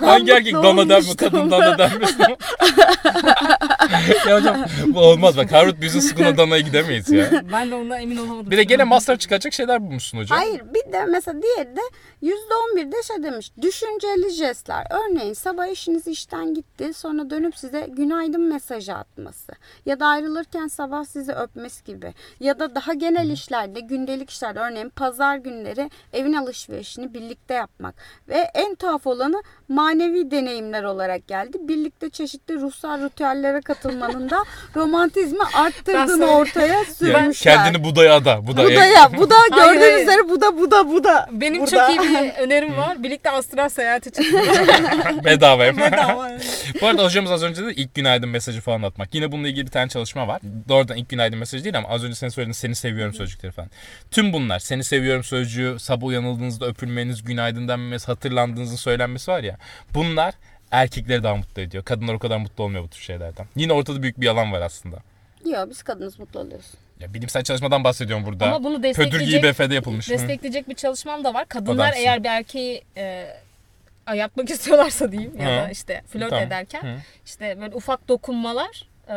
Hangi 0.06 0.32
erkek 0.32 0.54
dana 0.54 0.88
der 0.88 1.02
mi? 1.02 1.16
Kadın 1.16 1.50
dana 1.50 1.78
der 1.78 1.96
mi? 1.98 2.06
ya 4.28 4.36
hocam 4.36 4.64
bu 4.86 5.00
olmaz 5.00 5.36
bak 5.36 5.52
Harvard 5.52 5.82
Business 5.82 6.10
School'una 6.10 6.36
danaya 6.36 6.60
gidemeyiz 6.60 7.10
ya. 7.10 7.30
ben 7.52 7.70
de 7.70 7.74
ondan 7.74 8.00
emin 8.00 8.16
olamadım. 8.16 8.50
Bir 8.50 8.56
de 8.56 8.64
gene 8.64 8.84
master 8.84 9.18
çıkaracak 9.18 9.52
şeyler 9.52 9.82
bulmuşsun 9.82 10.18
hocam. 10.18 10.38
Hayır 10.38 10.62
bir 10.74 10.92
de 10.92 11.04
mesela 11.04 11.42
diğeri 11.42 11.76
de 11.76 11.80
%11'de 12.22 13.02
şey 13.02 13.22
demiş 13.22 13.50
düşünceli 13.62 14.30
jestler. 14.30 14.86
Örneğin 14.90 15.32
sabah 15.32 15.66
eşiniz 15.66 16.06
işten 16.06 16.54
gitti 16.54 16.94
sonra 16.94 17.30
dönüp 17.30 17.56
size 17.56 17.86
günaydın 17.90 18.40
mesajı 18.40 18.94
atması. 18.94 19.52
Ya 19.86 20.00
da 20.00 20.06
ayrılırken 20.06 20.66
sabah 20.66 21.04
sizi 21.04 21.32
öpmesi 21.32 21.84
gibi. 21.84 22.14
Ya 22.40 22.58
da 22.58 22.74
daha 22.74 22.94
genel 22.94 23.30
işlerde 23.30 23.80
gündelik 23.80 24.30
işlerde 24.30 24.60
örneğin 24.60 24.88
pazar 24.88 25.36
günleri 25.36 25.90
evin 26.12 26.32
alışverişini 26.32 27.14
birlikte 27.14 27.54
yapmak. 27.54 27.94
Ve 28.28 28.50
en 28.54 28.74
tuhaf 28.74 29.06
olanı 29.06 29.42
manevi 29.68 30.30
deneyimler 30.30 30.84
olarak 30.84 31.28
geldi. 31.28 31.58
Birlikte 31.60 32.10
çeşitli 32.10 32.60
ruhsal 32.60 33.02
ritüellere 33.02 33.60
katılmanın 33.60 33.97
da 34.00 34.44
romantizmi 34.76 35.38
arttırdığını 35.54 36.20
Ben 36.26 36.32
ortaya 36.32 36.66
Ya, 36.66 36.84
sürmüşler. 36.84 37.54
kendini 37.56 37.84
Buda'ya 37.84 38.14
ada. 38.14 38.46
Buda, 38.46 38.64
Bu 38.64 38.68
da 38.68 38.84
ya, 38.84 39.10
bu 39.16 39.30
da 39.30 39.34
Hayır, 39.50 39.74
gördüğünüz 39.74 40.02
üzere 40.02 40.28
bu 40.28 40.40
da 40.40 40.58
bu 40.58 40.70
da 40.70 40.88
bu 40.90 41.04
da. 41.04 41.28
Benim 41.32 41.60
Burada. 41.60 41.70
çok 41.70 41.90
iyi 41.90 42.10
bir 42.10 42.34
önerim 42.38 42.76
var. 42.76 43.02
Birlikte 43.02 43.30
astral 43.30 43.68
seyahate 43.68 44.10
çıkıyor. 44.10 44.46
Bedavaya. 45.24 45.76
Bedava. 45.76 46.30
Bu 46.80 46.86
arada 46.86 47.04
hocamız 47.04 47.30
az 47.30 47.42
önce 47.42 47.66
de 47.66 47.74
ilk 47.74 47.94
günaydın 47.94 48.28
mesajı 48.28 48.60
falan 48.60 48.82
atmak. 48.82 49.14
Yine 49.14 49.32
bununla 49.32 49.48
ilgili 49.48 49.66
bir 49.66 49.70
tane 49.70 49.88
çalışma 49.88 50.28
var. 50.28 50.40
Doğrudan 50.68 50.96
ilk 50.96 51.08
günaydın 51.08 51.38
mesajı 51.38 51.64
değil 51.64 51.78
ama 51.78 51.88
az 51.88 52.04
önce 52.04 52.14
senin 52.14 52.30
söylediğin 52.30 52.52
seni 52.52 52.74
seviyorum 52.74 53.14
sözcükleri 53.14 53.52
falan. 53.52 53.70
Tüm 54.10 54.32
bunlar 54.32 54.58
seni 54.58 54.84
seviyorum 54.84 55.24
sözcüğü, 55.24 55.76
sabah 55.78 56.06
uyanıldığınızda 56.06 56.66
öpülmeniz, 56.66 57.24
günaydın 57.24 57.68
denmesi, 57.68 58.06
hatırlandığınızın 58.06 58.76
söylenmesi 58.76 59.30
var 59.30 59.42
ya. 59.42 59.56
Bunlar 59.94 60.34
erkekleri 60.70 61.22
daha 61.22 61.36
mutlu 61.36 61.62
ediyor. 61.62 61.84
Kadınlar 61.84 62.14
o 62.14 62.18
kadar 62.18 62.36
mutlu 62.38 62.64
olmuyor 62.64 62.84
bu 62.84 62.88
tür 62.88 63.00
şeylerden. 63.00 63.46
Yine 63.56 63.72
ortada 63.72 64.02
büyük 64.02 64.20
bir 64.20 64.26
yalan 64.26 64.52
var 64.52 64.60
aslında. 64.60 64.96
Yok 65.44 65.70
biz 65.70 65.82
kadınız 65.82 66.18
mutlu 66.18 66.40
oluyoruz. 66.40 66.66
Ya 67.00 67.14
bilimsel 67.14 67.42
çalışmadan 67.42 67.84
bahsediyorum 67.84 68.26
burada. 68.26 68.46
Ama 68.46 68.64
bunu 68.64 68.76
Pödür 68.76 68.82
destekleyecek, 68.82 69.42
GBF'de 69.42 69.74
yapılmış. 69.74 70.08
Hı. 70.08 70.12
destekleyecek 70.12 70.68
bir 70.68 70.74
çalışmam 70.74 71.24
da 71.24 71.34
var. 71.34 71.46
Kadınlar 71.48 71.84
Adamsın. 71.84 72.00
eğer 72.00 72.24
bir 72.24 72.28
erkeği 72.28 72.82
e, 72.96 73.26
ayartmak 74.06 74.50
istiyorlarsa 74.50 75.12
diyeyim 75.12 75.32
ya 75.40 75.44
Hı. 75.46 75.64
da 75.66 75.70
işte 75.70 76.02
flört 76.08 76.30
Tamam. 76.30 76.44
ederken 76.46 76.82
Hı. 76.82 76.96
işte 77.26 77.60
böyle 77.60 77.74
ufak 77.74 78.08
dokunmalar 78.08 78.88
e, 79.08 79.16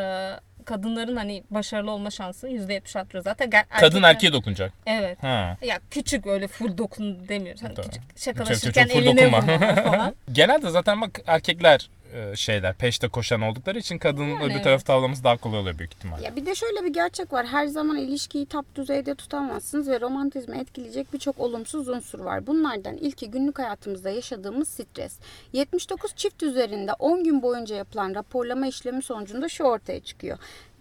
kadınların 0.75 1.15
hani 1.15 1.43
başarılı 1.49 1.91
olma 1.91 2.11
%70 2.47 2.99
arttırıyor. 2.99 3.23
Zaten 3.23 3.49
ger- 3.49 3.65
Kadın 3.79 4.03
erkeğe 4.03 4.33
dokunacak. 4.33 4.73
Evet. 4.85 5.23
Ha. 5.23 5.57
Ya 5.65 5.79
küçük 5.91 6.27
öyle 6.27 6.47
full 6.47 6.77
dokun 6.77 7.27
demiyoruz. 7.27 7.63
Hani 7.63 7.75
Doğru. 7.75 7.85
küçük 7.85 8.09
Çok- 8.09 8.19
şakalaşırken 8.19 8.83
çok 8.83 8.91
full 8.91 9.01
eline 9.05 9.31
dokunma. 9.31 9.41
falan. 9.83 10.15
Genelde 10.31 10.69
zaten 10.69 11.01
bak 11.01 11.19
erkekler 11.27 11.89
şeyler 12.35 12.73
peşte 12.73 13.07
koşan 13.07 13.41
oldukları 13.41 13.79
için 13.79 13.97
kadının 13.97 14.27
Yani 14.27 14.43
öbür 14.43 14.51
evet. 14.51 14.63
tarafı 14.63 14.83
tavlaması 14.83 15.23
daha 15.23 15.37
kolay 15.37 15.59
oluyor 15.59 15.77
büyük 15.77 15.93
ihtimalle. 15.93 16.25
Ya 16.25 16.35
bir 16.35 16.45
de 16.45 16.55
şöyle 16.55 16.83
bir 16.83 16.93
gerçek 16.93 17.33
var. 17.33 17.45
Her 17.45 17.67
zaman 17.67 17.97
ilişkiyi 17.97 18.45
tap 18.45 18.65
düzeyde 18.75 19.15
tutamazsınız 19.15 19.89
ve 19.89 20.01
romantizmi 20.01 20.57
etkileyecek 20.57 21.13
birçok 21.13 21.39
olumsuz 21.39 21.87
unsur 21.87 22.19
var. 22.19 22.47
Bunlardan 22.47 22.97
ilki 22.97 23.31
günlük 23.31 23.59
hayatımızda 23.59 24.09
yaşadığımız 24.09 24.67
stres. 24.67 25.19
79 25.53 26.15
çift 26.15 26.43
üzerinde 26.43 26.93
10 26.93 27.23
gün 27.23 27.41
boyunca 27.41 27.75
yapılan 27.75 28.15
raporlama 28.15 28.67
işlemi 28.67 29.01
sonucunda 29.01 29.49
şu 29.49 29.63
ortaya 29.63 29.99
çıkıyor. 29.99 30.37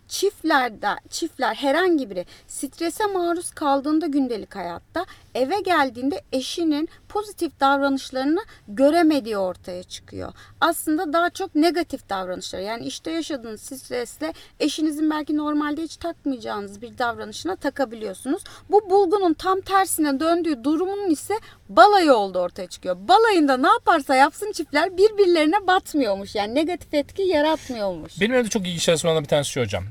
Çiftlerde, 0.08 0.88
çiftler 1.10 1.54
herhangi 1.54 2.10
biri 2.10 2.26
strese 2.46 3.06
maruz 3.06 3.50
kaldığında 3.50 4.06
gündelik 4.06 4.56
hayatta 4.56 5.04
eve 5.34 5.60
geldiğinde 5.60 6.22
eşinin 6.32 6.88
pozitif 7.08 7.60
davranışlarını 7.60 8.40
göremediği 8.68 9.36
ortaya 9.38 9.82
çıkıyor. 9.82 10.32
Aslında 10.60 11.12
daha 11.12 11.30
çok 11.30 11.54
negatif 11.54 12.08
davranışlar. 12.08 12.60
Yani 12.60 12.86
işte 12.86 13.10
yaşadığınız 13.10 13.60
stresle 13.60 14.32
eşinizin 14.60 15.10
belki 15.10 15.36
normalde 15.36 15.82
hiç 15.82 15.96
takmayacağınız 15.96 16.82
bir 16.82 16.98
davranışına 16.98 17.56
takabiliyorsunuz. 17.56 18.42
Bu 18.70 18.90
bulgunun 18.90 19.34
tam 19.34 19.60
tersine 19.60 20.20
döndüğü 20.20 20.64
durumun 20.64 21.10
ise 21.10 21.34
balayı 21.68 22.14
oldu 22.14 22.38
ortaya 22.38 22.66
çıkıyor. 22.66 22.96
Balayında 23.08 23.56
ne 23.56 23.68
yaparsa 23.68 24.14
yapsın 24.14 24.52
çiftler 24.52 24.96
birbirlerine 24.96 25.66
batmıyormuş. 25.66 26.34
Yani 26.34 26.54
negatif 26.54 26.94
etki 26.94 27.22
yaratmıyormuş. 27.22 28.20
Benim 28.20 28.34
evde 28.34 28.48
çok 28.48 28.66
ilginç 28.66 28.82
çalışmalardan 28.82 29.24
bir 29.24 29.28
tanesi 29.28 29.50
şu 29.50 29.60
hocam. 29.60 29.84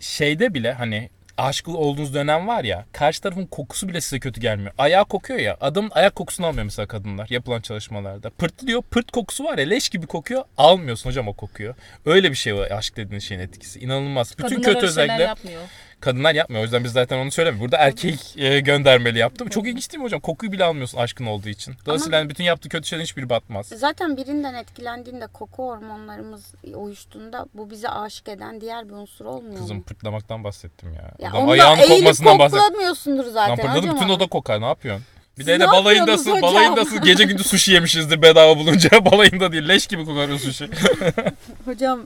Şeyde 0.00 0.54
bile 0.54 0.72
hani 0.72 1.10
aşık 1.38 1.68
olduğunuz 1.68 2.14
dönem 2.14 2.46
var 2.48 2.64
ya 2.64 2.84
karşı 2.92 3.20
tarafın 3.20 3.46
kokusu 3.46 3.88
bile 3.88 4.00
size 4.00 4.20
kötü 4.20 4.40
gelmiyor. 4.40 4.72
Ayağı 4.78 5.04
kokuyor 5.04 5.40
ya 5.40 5.56
adamın 5.60 5.90
ayak 5.94 6.16
kokusunu 6.16 6.46
almıyor 6.46 6.64
mesela 6.64 6.86
kadınlar 6.86 7.26
yapılan 7.30 7.60
çalışmalarda. 7.60 8.30
Pırtlıyor 8.30 8.82
pırt 8.82 9.10
kokusu 9.10 9.44
var 9.44 9.58
ya 9.58 9.66
leş 9.66 9.88
gibi 9.88 10.06
kokuyor 10.06 10.44
almıyorsun 10.58 11.10
hocam 11.10 11.28
o 11.28 11.32
kokuyor. 11.32 11.74
Öyle 12.06 12.30
bir 12.30 12.36
şey 12.36 12.52
o 12.52 12.60
aşk 12.60 12.96
dediğiniz 12.96 13.24
şeyin 13.24 13.40
etkisi. 13.40 13.80
İnanılmaz. 13.80 14.32
Bütün 14.38 14.48
Kadınlar 14.48 14.74
kötü 14.74 14.86
özellikler 14.86 15.18
yapmıyor. 15.18 15.62
Kadınlar 16.02 16.34
yapmıyor. 16.34 16.60
O 16.60 16.64
yüzden 16.64 16.84
biz 16.84 16.92
zaten 16.92 17.18
onu 17.18 17.30
söylemiyoruz. 17.30 17.60
Burada 17.64 17.76
erkek 17.76 18.34
e, 18.36 18.60
göndermeli 18.60 19.18
yaptım. 19.18 19.48
Çok 19.48 19.68
ilginç 19.68 19.92
değil 19.92 19.98
mi 19.98 20.04
hocam? 20.04 20.20
Kokuyu 20.20 20.52
bile 20.52 20.64
almıyorsun 20.64 20.98
aşkın 20.98 21.26
olduğu 21.26 21.48
için. 21.48 21.74
Dolayısıyla 21.86 22.18
hani 22.18 22.30
bütün 22.30 22.44
yaptığı 22.44 22.68
kötü 22.68 22.88
şeylerin 22.88 23.04
hiçbiri 23.04 23.28
batmaz. 23.28 23.66
Zaten 23.66 24.16
birinden 24.16 24.54
etkilendiğinde 24.54 25.26
koku 25.26 25.62
hormonlarımız 25.62 26.54
uyuştuğunda 26.74 27.46
bu 27.54 27.70
bizi 27.70 27.88
aşık 27.88 28.28
eden 28.28 28.60
diğer 28.60 28.88
bir 28.88 28.94
unsur 28.94 29.24
olmuyor 29.24 29.60
Kızım 29.60 29.76
mu? 29.76 29.82
pırtlamaktan 29.82 30.44
bahsettim 30.44 30.94
ya. 30.94 31.10
Ya 31.18 31.30
Adam 31.30 31.48
ayağının 31.48 31.88
kokmasından 31.88 32.38
bahsettim. 32.38 32.64
koklamıyorsundur 32.68 33.24
zaten 33.24 33.50
Lan 33.50 33.74
pırtladı 33.74 33.94
bütün 33.96 34.08
oda 34.08 34.26
kokar. 34.26 34.60
Ne 34.60 34.66
yapıyorsun? 34.66 35.04
Bir 35.38 35.46
de 35.46 35.60
de 35.60 35.66
balayındasın. 35.66 36.30
hocam? 36.30 36.42
Balayındasın. 36.42 37.00
Gece 37.00 37.24
gündüz 37.24 37.46
sushi 37.46 37.72
yemişizdir 37.72 38.22
bedava 38.22 38.58
bulunca. 38.58 38.90
Balayında 39.04 39.52
değil. 39.52 39.68
Leş 39.68 39.86
gibi 39.86 40.04
kokar 40.04 40.28
o 40.28 40.38
sushi. 40.38 40.68
Hocam 41.64 42.00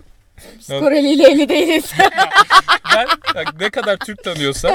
Koreli 0.68 1.12
ile 1.12 1.28
evli 1.30 1.48
değiliz. 1.48 1.92
ben 2.96 3.06
bak, 3.34 3.60
ne 3.60 3.70
kadar 3.70 3.96
Türk 3.96 4.24
tanıyorsam 4.24 4.72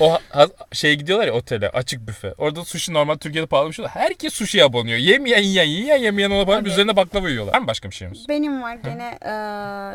o 0.00 0.18
ha, 0.28 0.46
şeye 0.72 0.94
gidiyorlar 0.94 1.26
ya 1.26 1.32
otele 1.32 1.68
açık 1.68 2.06
büfe. 2.06 2.34
Orada 2.38 2.64
sushi 2.64 2.92
normal 2.92 3.14
Türkiye'de 3.14 3.46
pahalı 3.46 3.68
bir 3.68 3.74
şey. 3.74 3.86
Her 3.86 4.12
sushi 4.30 4.64
abonuyor. 4.64 4.98
Yemeyen 4.98 5.42
yiyen 5.42 5.66
yiyen 5.66 5.96
yemeyen 5.96 6.30
ona 6.30 6.46
Tabii. 6.46 6.68
üzerine 6.68 6.96
baklava 6.96 7.28
yiyorlar. 7.28 7.54
Var 7.54 7.60
mı 7.60 7.66
başka 7.66 7.90
bir 7.90 7.94
şeyimiz? 7.94 8.28
Benim 8.28 8.62
var 8.62 8.74
gene 8.74 9.18
e, 9.22 9.32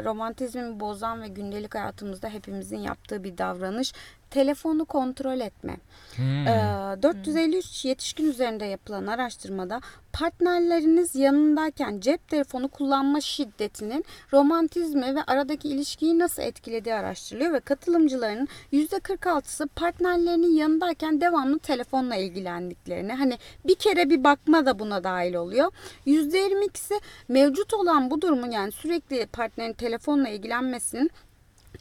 romantizmi 0.04 0.80
bozan 0.80 1.22
ve 1.22 1.28
gündelik 1.28 1.76
hayatımızda 1.76 2.30
hepimizin 2.30 2.80
yaptığı 2.80 3.24
bir 3.24 3.38
davranış. 3.38 3.94
Telefonu 4.32 4.86
kontrol 4.86 5.40
etme. 5.40 5.78
Hmm. 6.16 6.48
E, 6.48 6.98
453 7.02 7.86
yetişkin 7.86 8.30
üzerinde 8.30 8.66
yapılan 8.66 9.08
araştırmada 9.08 9.82
partnerleriniz 10.14 11.16
yanındayken 11.16 12.00
cep 12.00 12.28
telefonu 12.28 12.68
kullanma 12.68 13.22
şiddetinin 13.22 14.06
romantizmi 14.34 15.16
ve 15.16 15.24
aradaki 15.28 15.70
ilişkiyi 15.70 16.20
nasıl 16.20 16.42
etkilediği 16.42 16.96
araştırılıyor 16.96 17.54
ve 17.54 17.60
katılımcıların 17.60 18.48
%46'sı 18.74 19.68
partnerlerinin 19.68 20.56
yanındayken 20.56 21.22
devamlı 21.22 21.60
telefonla 21.60 22.16
ilgilendiklerini 22.16 23.14
hani 23.14 23.38
bir 23.66 23.76
kere 23.76 24.10
bir 24.10 24.24
bakma 24.24 24.66
da 24.66 24.80
buna 24.80 25.04
dahil 25.04 25.34
oluyor. 25.34 25.72
%22'si 26.08 27.02
mevcut 27.28 27.74
olan 27.74 28.12
bu 28.12 28.22
durumun 28.22 28.52
yani 28.52 28.72
sürekli 28.72 29.26
partnerin 29.26 29.74
telefonla 29.74 30.30
ilgilenmesinin 30.30 31.12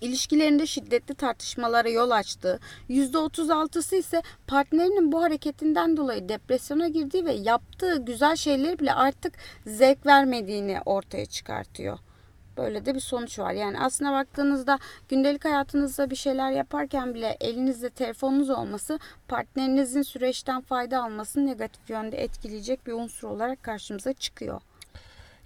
ilişkilerinde 0.01 0.67
şiddetli 0.67 1.15
tartışmalara 1.15 1.89
yol 1.89 2.11
açtığı, 2.11 2.61
%36'sı 2.91 3.97
ise 3.97 4.23
partnerinin 4.47 5.13
bu 5.13 5.23
hareketinden 5.23 5.97
dolayı 5.97 6.29
depresyona 6.29 6.89
girdiği 6.89 7.25
ve 7.25 7.33
yaptığı 7.33 8.05
güzel 8.05 8.37
şeyleri 8.37 8.79
bile 8.79 8.93
artık 8.93 9.33
zevk 9.67 10.07
vermediğini 10.07 10.81
ortaya 10.87 11.27
çıkartıyor. 11.27 11.99
Böyle 12.57 12.87
de 12.87 12.95
bir 12.95 13.01
sonuç 13.01 13.39
var. 13.39 13.53
Yani 13.53 13.81
aslına 13.81 14.13
baktığınızda 14.13 14.79
gündelik 15.09 15.45
hayatınızda 15.45 16.11
bir 16.11 16.17
şeyler 16.17 16.51
yaparken 16.51 17.15
bile 17.15 17.37
elinizde 17.41 17.91
telefonunuz 17.91 18.51
olması 18.51 18.99
partnerinizin 19.29 20.03
süreçten 20.03 20.61
fayda 20.61 21.03
almasını 21.05 21.47
negatif 21.47 21.91
yönde 21.91 22.23
etkileyecek 22.23 22.87
bir 22.87 22.93
unsur 22.93 23.29
olarak 23.29 23.63
karşımıza 23.63 24.13
çıkıyor. 24.13 24.61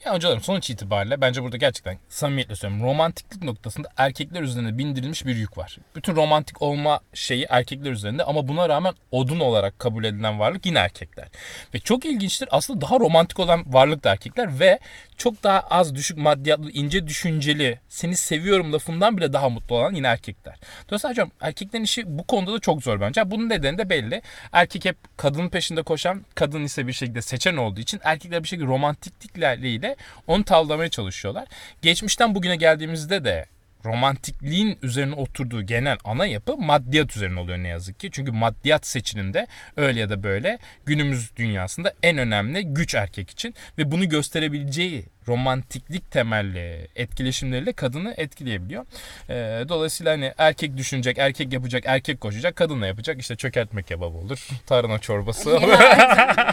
Ya 0.04 0.14
hocalarım 0.14 0.40
sonuç 0.40 0.70
itibariyle 0.70 1.20
bence 1.20 1.42
burada 1.42 1.56
gerçekten 1.56 1.98
samimiyetle 2.08 2.56
söylüyorum. 2.56 2.86
Romantiklik 2.86 3.42
noktasında 3.42 3.88
erkekler 3.96 4.42
üzerine 4.42 4.78
bindirilmiş 4.78 5.26
bir 5.26 5.36
yük 5.36 5.58
var. 5.58 5.78
Bütün 5.96 6.16
romantik 6.16 6.62
olma 6.62 7.00
şeyi 7.14 7.46
erkekler 7.48 7.90
üzerinde 7.90 8.24
ama 8.24 8.48
buna 8.48 8.68
rağmen 8.68 8.94
odun 9.10 9.40
olarak 9.40 9.78
kabul 9.78 10.04
edilen 10.04 10.38
varlık 10.38 10.66
yine 10.66 10.78
erkekler. 10.78 11.28
Ve 11.74 11.78
çok 11.78 12.04
ilginçtir 12.04 12.48
aslında 12.50 12.80
daha 12.80 13.00
romantik 13.00 13.40
olan 13.40 13.64
varlık 13.66 14.04
da 14.04 14.10
erkekler 14.10 14.60
ve 14.60 14.78
çok 15.16 15.42
daha 15.42 15.60
az 15.60 15.94
düşük 15.94 16.18
maddiyatlı, 16.18 16.70
ince 16.70 17.06
düşünceli, 17.06 17.80
seni 17.88 18.16
seviyorum 18.16 18.72
lafından 18.72 19.16
bile 19.16 19.32
daha 19.32 19.48
mutlu 19.48 19.76
olan 19.76 19.94
yine 19.94 20.06
erkekler. 20.06 20.54
Dolayısıyla 20.88 21.10
hocam 21.10 21.30
erkeklerin 21.40 21.84
işi 21.84 22.18
bu 22.18 22.26
konuda 22.26 22.52
da 22.52 22.58
çok 22.58 22.82
zor 22.82 23.00
bence. 23.00 23.30
Bunun 23.30 23.48
nedeni 23.48 23.78
de 23.78 23.90
belli. 23.90 24.22
Erkek 24.52 24.84
hep 24.84 24.96
kadının 25.16 25.48
peşinde 25.48 25.82
koşan, 25.82 26.24
kadın 26.34 26.64
ise 26.64 26.86
bir 26.86 26.92
şekilde 26.92 27.22
seçen 27.22 27.56
olduğu 27.56 27.80
için 27.80 28.00
erkekler 28.04 28.42
bir 28.42 28.48
şekilde 28.48 28.66
romantiklikleriyle 28.66 29.96
onu 30.26 30.44
tavlamaya 30.44 30.88
çalışıyorlar. 30.88 31.48
Geçmişten 31.82 32.34
bugüne 32.34 32.56
geldiğimizde 32.56 33.24
de 33.24 33.46
romantikliğin 33.84 34.78
üzerine 34.82 35.14
oturduğu 35.14 35.62
genel 35.62 35.98
ana 36.04 36.26
yapı 36.26 36.56
maddiyat 36.56 37.16
üzerine 37.16 37.40
oluyor 37.40 37.58
ne 37.58 37.68
yazık 37.68 38.00
ki. 38.00 38.10
Çünkü 38.12 38.32
maddiyat 38.32 38.86
seçiminde 38.86 39.46
öyle 39.76 40.00
ya 40.00 40.10
da 40.10 40.22
böyle 40.22 40.58
günümüz 40.86 41.36
dünyasında 41.36 41.94
en 42.02 42.18
önemli 42.18 42.64
güç 42.64 42.94
erkek 42.94 43.30
için 43.30 43.54
ve 43.78 43.90
bunu 43.90 44.08
gösterebileceği 44.08 45.06
romantiklik 45.28 46.10
temelli 46.10 46.88
etkileşimleriyle 46.96 47.72
kadını 47.72 48.14
etkileyebiliyor. 48.16 48.84
Ee, 49.28 49.64
dolayısıyla 49.68 50.12
hani 50.12 50.32
erkek 50.38 50.76
düşünecek, 50.76 51.18
erkek 51.18 51.52
yapacak, 51.52 51.82
erkek 51.86 52.20
koşacak, 52.20 52.56
kadınla 52.56 52.86
yapacak. 52.86 53.20
İşte 53.20 53.36
çökertme 53.36 53.82
kebabı 53.82 54.16
olur, 54.16 54.48
tarhana 54.66 54.98
çorbası. 54.98 55.50
Yine 55.50 55.74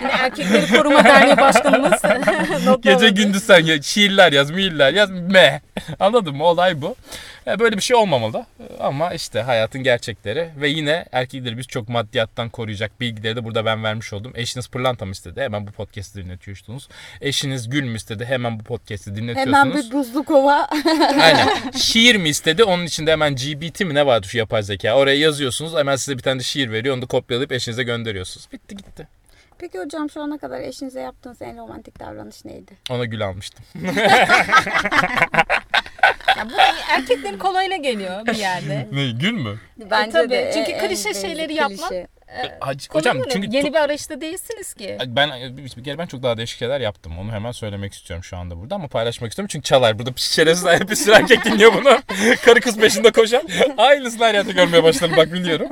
Yine 0.02 0.12
Erkekleri 0.12 0.68
Koruma 0.68 1.04
Derneği 1.04 1.38
Başkanımız 1.38 2.02
Gece 2.82 3.10
gündüz 3.10 3.44
sen 3.44 3.66
ya, 3.66 3.82
şiirler 3.82 4.32
yaz, 4.32 4.52
miiller 4.52 4.94
yaz, 4.94 5.10
me. 5.12 5.62
Anladın 6.00 6.36
mı? 6.36 6.44
Olay 6.44 6.82
bu. 6.82 6.96
E, 7.48 7.60
Böyle 7.60 7.78
bir 7.78 7.82
şey 7.82 7.96
olmamalı. 7.98 8.46
E, 8.60 8.84
Ama 8.84 9.14
işte 9.14 9.42
hayatın 9.42 9.84
gerçekleri 9.84 10.50
ve 10.58 10.68
yine 10.70 11.06
erkekleri 11.12 11.58
biz 11.58 11.68
çok 11.68 11.90
maddiyattan 11.90 12.50
koruyacak 12.50 13.00
bilgileri 13.02 13.36
de 13.36 13.44
burada 13.44 13.66
ben 13.66 13.84
vermiş 13.84 14.14
oldum. 14.14 14.32
Eşiniz 14.36 14.68
pırlanta 14.70 15.06
mı 15.06 15.12
istedi? 15.12 15.42
Hemen 15.42 15.68
bu 15.68 15.72
podcast'i 15.72 16.24
dinletiyorsunuz. 16.26 16.90
Eşiniz 17.22 17.70
gül 17.70 17.84
mü 17.84 17.96
istedi? 17.96 18.26
Hemen 18.26 18.60
bu 18.60 18.64
podcast'i 18.64 19.16
dinletiyorsunuz. 19.16 19.58
Hemen 19.58 19.74
bir 19.78 19.92
buzlu 19.92 20.24
kova. 20.24 20.68
Aynen. 21.22 21.72
Şiir 21.78 22.16
mi 22.16 22.30
istedi? 22.30 22.64
Onun 22.64 22.86
içinde 22.86 23.12
hemen 23.12 23.36
GBT 23.36 23.80
mi 23.82 23.94
ne 23.96 24.06
vardı 24.06 24.28
şu 24.28 24.38
yapay 24.38 24.64
zeka? 24.64 24.96
Oraya 24.96 25.18
yazıyorsunuz. 25.18 25.76
Hemen 25.76 25.96
size 25.96 26.18
bir 26.18 26.24
tane 26.24 26.40
de 26.40 26.44
şiir 26.44 26.72
veriyor. 26.72 26.96
Onu 26.96 27.02
da 27.02 27.06
kopyalayıp 27.06 27.52
eşinize 27.52 27.84
gönderiyorsunuz. 27.84 28.48
Bitti 28.54 28.76
gitti. 28.78 29.08
Peki 29.60 29.80
hocam 29.80 30.10
şu 30.10 30.22
ana 30.22 30.38
kadar 30.38 30.62
eşinize 30.62 31.00
yaptığınız 31.02 31.42
en 31.42 31.58
romantik 31.58 32.00
davranış 32.00 32.46
neydi? 32.46 32.72
Ona 32.90 33.06
gül 33.06 33.26
almıştım. 33.26 33.66
Ya 36.38 36.50
bu 36.50 36.54
erkeklerin 36.90 37.38
kolayına 37.38 37.76
geliyor 37.76 38.26
bir 38.28 38.36
yerde. 38.36 38.88
Ne 38.92 39.12
gül 39.12 39.32
mü? 39.34 39.60
Bence 39.78 40.12
tabii. 40.12 40.30
de 40.30 40.52
Çünkü 40.54 40.72
klişe 40.88 41.14
şeyleri 41.14 41.48
klişe. 41.48 41.62
yapmak- 41.62 42.08
Hacı- 42.60 42.90
hocam 42.94 43.18
mı? 43.18 43.24
çünkü 43.32 43.48
Yeni 43.52 43.74
bir 43.74 43.78
arayışta 43.78 44.22
değilsiniz 44.22 44.74
ki. 44.74 44.98
Ben 45.08 45.32
bir 45.78 45.84
kere 45.84 45.98
ben 45.98 46.06
çok 46.06 46.24
daha 46.24 46.38
değişik 46.38 46.60
şeyler 46.60 46.82
yaptım. 46.82 47.20
Onu 47.20 47.32
hemen 47.32 47.52
söylemek 47.52 47.94
istiyorum 47.94 48.24
şu 48.24 48.38
anda 48.38 48.58
burada 48.62 48.76
ama 48.76 48.88
paylaşmak 48.88 49.32
istiyorum. 49.32 49.48
Çünkü 49.52 49.64
çalar. 49.64 50.00
Burada 50.00 50.12
pis 50.12 50.32
şerefsizler 50.32 50.90
bir 50.90 50.96
sürü 50.96 51.16
erkek 51.16 51.46
dinliyor 51.46 51.74
bunu. 51.74 52.00
Karı 52.46 52.62
kız 52.62 52.78
peşinde 52.78 53.12
koşan. 53.12 53.44
Aynısını 53.78 54.26
her 54.26 54.34
yerde 54.34 54.52
görmeye 54.52 54.84
başladım 54.84 55.14
bak 55.18 55.34
biliyorum. 55.34 55.68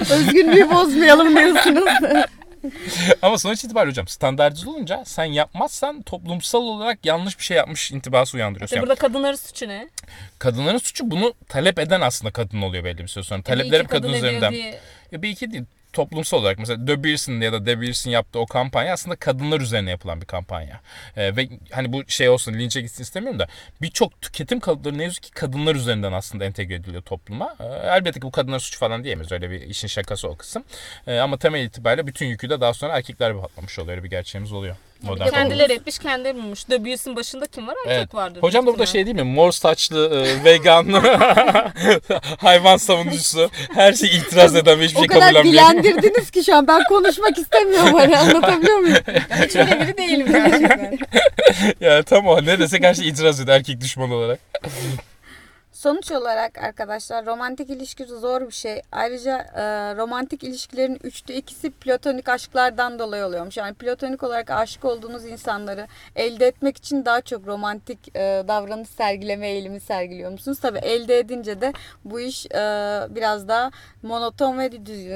Özgünlüğü 0.00 0.70
bozmayalım 0.70 1.36
diyorsunuz. 1.36 1.84
ama 3.22 3.38
sonuç 3.38 3.64
itibariyle 3.64 3.90
hocam 3.90 4.08
standartize 4.08 4.68
olunca 4.70 5.02
sen 5.06 5.24
yapmazsan 5.24 6.02
toplumsal 6.02 6.62
olarak 6.62 7.06
yanlış 7.06 7.38
bir 7.38 7.44
şey 7.44 7.56
yapmış 7.56 7.90
intibası 7.92 8.36
uyandırıyorsun. 8.36 8.76
İşte 8.76 8.82
burada 8.82 8.94
kadınların 8.94 9.36
suçu 9.36 9.68
ne? 9.68 9.88
Kadınların 10.38 10.78
suçu 10.78 11.10
bunu 11.10 11.34
talep 11.48 11.78
eden 11.78 12.00
aslında 12.00 12.32
kadın 12.32 12.62
oluyor 12.62 12.84
belli 12.84 12.98
bir 12.98 13.08
süre 13.08 13.24
sonra. 13.24 13.38
Bir 13.40 13.44
Talepler 13.44 13.80
hep 13.80 13.88
kadın 13.88 14.02
kadın 14.02 14.14
üzerinden. 14.14 14.52
diye- 14.52 14.80
Ya 15.12 15.22
bir 15.22 15.28
iki 15.28 15.50
değil 15.52 15.64
toplumsal 15.96 16.38
olarak 16.38 16.58
mesela 16.58 16.86
De 16.86 17.04
Beers'in 17.04 17.40
ya 17.40 17.52
da 17.52 17.66
De 17.66 17.80
Beers'in 17.80 18.10
yaptığı 18.10 18.38
o 18.38 18.46
kampanya 18.46 18.92
aslında 18.92 19.16
kadınlar 19.16 19.60
üzerine 19.60 19.90
yapılan 19.90 20.20
bir 20.20 20.26
kampanya. 20.26 20.80
Ee, 21.16 21.36
ve 21.36 21.48
hani 21.72 21.92
bu 21.92 22.04
şey 22.08 22.28
olsun 22.28 22.52
linçe 22.52 22.80
gitsin 22.80 23.02
istemiyorum 23.02 23.38
da 23.38 23.46
birçok 23.82 24.20
tüketim 24.20 24.60
kalıpları 24.60 24.98
ne 24.98 25.04
yazık 25.04 25.22
ki 25.22 25.30
kadınlar 25.30 25.74
üzerinden 25.74 26.12
aslında 26.12 26.44
entegre 26.44 26.74
ediliyor 26.74 27.02
topluma. 27.02 27.56
Ee, 27.60 27.64
elbette 27.64 28.20
ki 28.20 28.26
bu 28.26 28.30
kadınlar 28.30 28.58
suç 28.58 28.78
falan 28.78 29.04
diyemeyiz 29.04 29.32
öyle 29.32 29.50
bir 29.50 29.60
işin 29.60 29.88
şakası 29.88 30.28
o 30.28 30.36
kısım. 30.36 30.64
Ee, 31.06 31.18
ama 31.18 31.36
temel 31.36 31.64
itibariyle 31.64 32.06
bütün 32.06 32.26
yükü 32.26 32.50
de 32.50 32.60
daha 32.60 32.74
sonra 32.74 32.96
erkekler 32.96 33.40
patlamış 33.40 33.78
oluyor 33.78 33.96
öyle 33.96 34.04
bir 34.04 34.10
gerçeğimiz 34.10 34.52
oluyor. 34.52 34.76
Modern. 35.02 35.28
Kendileri 35.30 35.72
etmiş, 35.72 35.98
kendileri 35.98 36.36
bulmuş. 36.36 36.68
De 36.70 36.84
büyüsün 36.84 37.16
başında 37.16 37.46
kim 37.46 37.66
var? 37.68 37.74
Erkek 37.86 37.96
Evet. 37.98 38.14
vardır. 38.14 38.42
Hocam 38.42 38.66
da 38.66 38.70
burada 38.70 38.86
şey 38.86 39.06
değil 39.06 39.16
mi? 39.16 39.22
Mor 39.22 39.52
saçlı, 39.52 40.26
e, 40.26 40.44
vegan, 40.44 40.86
hayvan 42.38 42.76
savunucusu, 42.76 43.50
her 43.74 43.92
şey 43.92 44.16
itiraz 44.16 44.56
eden 44.56 44.80
ve 44.80 44.84
hiçbir 44.84 44.96
o 44.96 45.00
şey 45.00 45.08
kadar 45.08 45.34
kabullenmeyen. 45.34 45.82
dilendirdiniz 45.82 46.30
ki 46.30 46.44
şu 46.44 46.54
an 46.56 46.66
ben 46.68 46.84
konuşmak 46.84 47.38
istemiyorum 47.38 47.94
hani 47.94 48.18
anlatabiliyor 48.18 48.78
muyum? 48.78 48.96
Hiç 49.44 49.56
öyle 49.56 49.80
biri 49.80 49.96
değilim 49.98 50.26
gerçekten. 50.32 50.98
ya 51.80 52.02
tam 52.02 52.26
o. 52.26 52.44
Ne 52.44 52.58
desek 52.58 52.84
her 52.84 52.94
şey 52.94 53.08
itiraz 53.08 53.40
ediyor 53.40 53.56
erkek 53.56 53.80
düşmanı 53.80 54.14
olarak. 54.14 54.38
Sonuç 55.86 56.12
olarak 56.12 56.58
arkadaşlar 56.58 57.26
romantik 57.26 57.70
ilişki 57.70 58.04
zor 58.04 58.40
bir 58.40 58.52
şey. 58.52 58.82
Ayrıca 58.92 59.38
e, 59.38 59.62
romantik 59.96 60.44
ilişkilerin 60.44 60.98
üçte 61.02 61.34
ikisi 61.34 61.70
platonik 61.70 62.28
aşklardan 62.28 62.98
dolayı 62.98 63.24
oluyormuş. 63.24 63.56
Yani 63.56 63.74
platonik 63.74 64.22
olarak 64.22 64.50
aşık 64.50 64.84
olduğunuz 64.84 65.24
insanları 65.24 65.86
elde 66.16 66.46
etmek 66.46 66.76
için 66.76 67.04
daha 67.04 67.20
çok 67.20 67.46
romantik 67.46 68.16
e, 68.16 68.44
davranış 68.48 68.88
sergileme 68.88 69.48
eğilimi 69.48 69.80
sergiliyor 69.80 70.30
musunuz? 70.30 70.58
Tabii 70.60 70.78
elde 70.78 71.18
edince 71.18 71.60
de 71.60 71.72
bu 72.04 72.20
iş 72.20 72.46
e, 72.46 72.58
biraz 73.10 73.48
daha 73.48 73.70
monoton 74.02 74.58
ve 74.58 74.70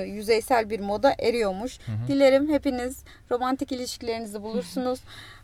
yüzeysel 0.04 0.70
bir 0.70 0.80
moda 0.80 1.14
eriyormuş. 1.18 1.78
Dilerim 2.08 2.48
hepiniz 2.48 3.04
romantik 3.30 3.72
ilişkilerinizi 3.72 4.42
bulursunuz. 4.42 5.00
Ee, 5.00 5.04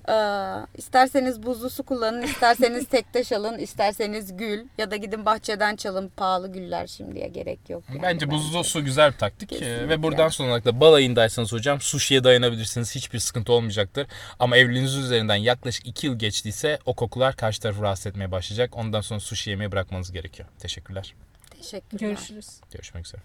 isterseniz 0.75 1.43
buzlu 1.43 1.71
su 1.71 1.83
kullanın, 1.83 2.23
isterseniz 2.23 2.87
tek 2.91 3.13
taş 3.13 3.33
alın, 3.33 3.59
isterseniz 3.59 4.37
gül 4.37 4.65
ya 4.79 4.91
da 4.91 4.97
gidin 4.97 5.27
bahçeden 5.27 5.77
çalın. 5.77 6.09
Pahalı 6.09 6.53
güller 6.53 6.87
şimdiye 6.87 7.29
gerek 7.29 7.71
yok. 7.71 7.83
yani 7.89 8.03
Bence 8.03 8.31
buzlu 8.31 8.65
su 8.65 8.85
güzel 8.85 9.13
bir 9.13 9.19
taktik. 9.19 9.53
Ee, 9.53 9.59
Kesinlikle. 9.59 9.89
Ve 9.89 10.03
buradan 10.03 10.29
son 10.29 10.47
olarak 10.47 10.65
da 10.65 10.81
balayındaysanız 10.81 11.53
hocam 11.53 11.81
sushi'ye 11.81 12.25
dayanabilirsiniz. 12.25 12.95
Hiçbir 12.95 13.19
sıkıntı 13.19 13.53
olmayacaktır. 13.53 14.07
Ama 14.39 14.57
evliliğiniz 14.57 14.97
üzerinden 14.97 15.37
yaklaşık 15.37 15.87
2 15.87 16.07
yıl 16.07 16.19
geçtiyse 16.19 16.79
o 16.87 16.95
kokular 16.95 17.37
karşı 17.37 17.61
tarafı 17.61 17.83
rahatsız 17.83 18.07
etmeye 18.07 18.33
başlayacak. 18.33 18.77
Ondan 18.77 19.01
sonra 19.01 19.21
sushi 19.21 19.51
yemeyi 19.51 19.73
bırakmanız 19.73 20.13
gerekiyor. 20.13 20.49
Teşekkürler. 20.59 21.15
Teşekkürler. 21.51 22.09
Görüşürüz. 22.09 22.49
Görüşmek 22.73 23.07
üzere. 23.07 23.23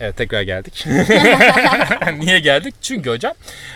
Evet 0.00 0.16
tekrar 0.16 0.42
geldik. 0.42 0.84
Niye 2.18 2.40
geldik? 2.40 2.74
Çünkü 2.82 3.10
hocam 3.10 3.32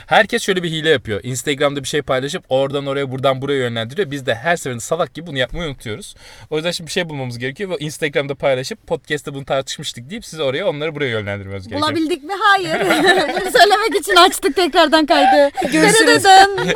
herkes 0.07 0.43
şöyle 0.43 0.63
bir 0.63 0.71
hile 0.71 0.89
yapıyor. 0.89 1.21
Instagram'da 1.23 1.83
bir 1.83 1.89
şey 1.89 2.03
paylaşıp 2.03 2.45
oradan 2.49 2.87
oraya 2.87 3.11
buradan 3.11 3.43
buraya 3.43 3.59
yönlendiriyor. 3.59 4.11
Biz 4.11 4.27
de 4.27 4.35
her 4.35 4.57
seferinde 4.57 4.81
salak 4.81 5.15
gibi 5.15 5.27
bunu 5.27 5.39
yapmayı 5.39 5.69
unutuyoruz. 5.71 6.15
O 6.51 6.57
yüzden 6.57 6.71
şimdi 6.71 6.89
bir 6.89 6.93
şey 6.93 7.09
bulmamız 7.09 7.39
gerekiyor 7.39 7.71
ve 7.71 7.77
Instagram'da 7.79 8.35
paylaşıp 8.35 8.87
podcast'te 8.87 9.35
bunu 9.35 9.45
tartışmıştık 9.45 10.11
deyip 10.11 10.25
sizi 10.25 10.43
oraya 10.43 10.69
onları 10.69 10.95
buraya 10.95 11.11
yönlendirmemiz 11.11 11.69
gerekiyor. 11.69 11.91
Bulabildik 11.91 12.25
mi? 12.25 12.33
Hayır. 12.41 12.81
Bunu 13.43 13.53
söylemek 13.53 14.01
için 14.01 14.17
açtık 14.17 14.57
tekrardan 14.57 15.07
kaydı. 15.07 15.51
Görüşürüz. 15.73 16.25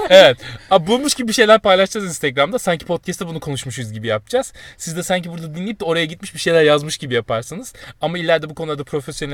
Evet. 0.09 0.37
Abi 0.71 0.87
bulmuş 0.87 1.15
gibi 1.15 1.29
bir 1.29 1.33
şeyler 1.33 1.59
paylaşacağız 1.59 2.07
Instagram'da. 2.07 2.59
Sanki 2.59 2.87
podcast'te 2.87 3.27
bunu 3.27 3.41
konuşmuşuz 3.41 3.93
gibi 3.93 4.07
yapacağız. 4.07 4.53
Siz 4.77 4.97
de 4.97 5.03
sanki 5.03 5.31
burada 5.31 5.55
dinleyip 5.55 5.81
de 5.81 5.85
oraya 5.85 6.05
gitmiş 6.05 6.35
bir 6.35 6.41
şeyler 6.41 6.63
yazmış 6.63 6.99
gibi 6.99 7.15
yaparsınız. 7.15 7.73
Ama 8.01 8.19
ileride 8.19 8.51
bu 8.51 8.55
konuda 8.55 8.85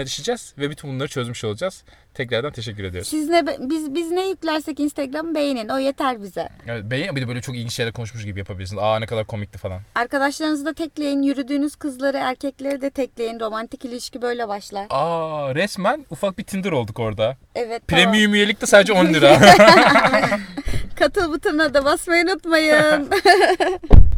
profesyonelleşeceğiz 0.02 0.54
ve 0.58 0.70
bütün 0.70 0.90
bunları 0.90 1.08
çözmüş 1.08 1.44
olacağız. 1.44 1.84
Tekrardan 2.14 2.52
teşekkür 2.52 2.84
ediyoruz. 2.84 3.08
Siz 3.08 3.28
ne, 3.28 3.46
biz, 3.46 3.94
biz 3.94 4.10
ne 4.10 4.28
yüklersek 4.28 4.80
Instagram 4.80 5.34
beğenin. 5.34 5.68
O 5.68 5.78
yeter 5.78 6.22
bize. 6.22 6.48
Evet, 6.66 6.84
beğen 6.84 7.16
bir 7.16 7.22
de 7.22 7.28
böyle 7.28 7.40
çok 7.40 7.56
ilginç 7.56 7.72
şeyler 7.72 7.92
konuşmuş 7.92 8.24
gibi 8.24 8.38
yapabilirsiniz. 8.38 8.82
Aa 8.82 8.98
ne 8.98 9.06
kadar 9.06 9.24
komikti 9.24 9.58
falan. 9.58 9.80
Arkadaşlarınızı 9.94 10.64
da 10.66 10.72
tekleyin. 10.72 11.22
Yürüdüğünüz 11.22 11.76
kızları, 11.76 12.16
erkekleri 12.16 12.80
de 12.80 12.90
tekleyin. 12.90 13.40
Romantik 13.40 13.84
ilişki 13.84 14.22
böyle 14.22 14.48
başlar. 14.48 14.86
Aa 14.90 15.54
resmen 15.54 16.06
ufak 16.10 16.38
bir 16.38 16.44
Tinder 16.44 16.72
olduk 16.72 16.98
orada. 16.98 17.36
Evet. 17.54 17.82
tamam. 17.88 18.04
Premium 18.04 18.34
üyelik 18.34 18.60
de 18.60 18.66
sadece 18.66 18.92
10 18.92 19.06
lira. 19.06 19.38
Katıl 20.98 21.32
butonuna 21.32 21.74
da 21.74 21.84
basmayı 21.84 22.24
unutmayın. 22.24 23.08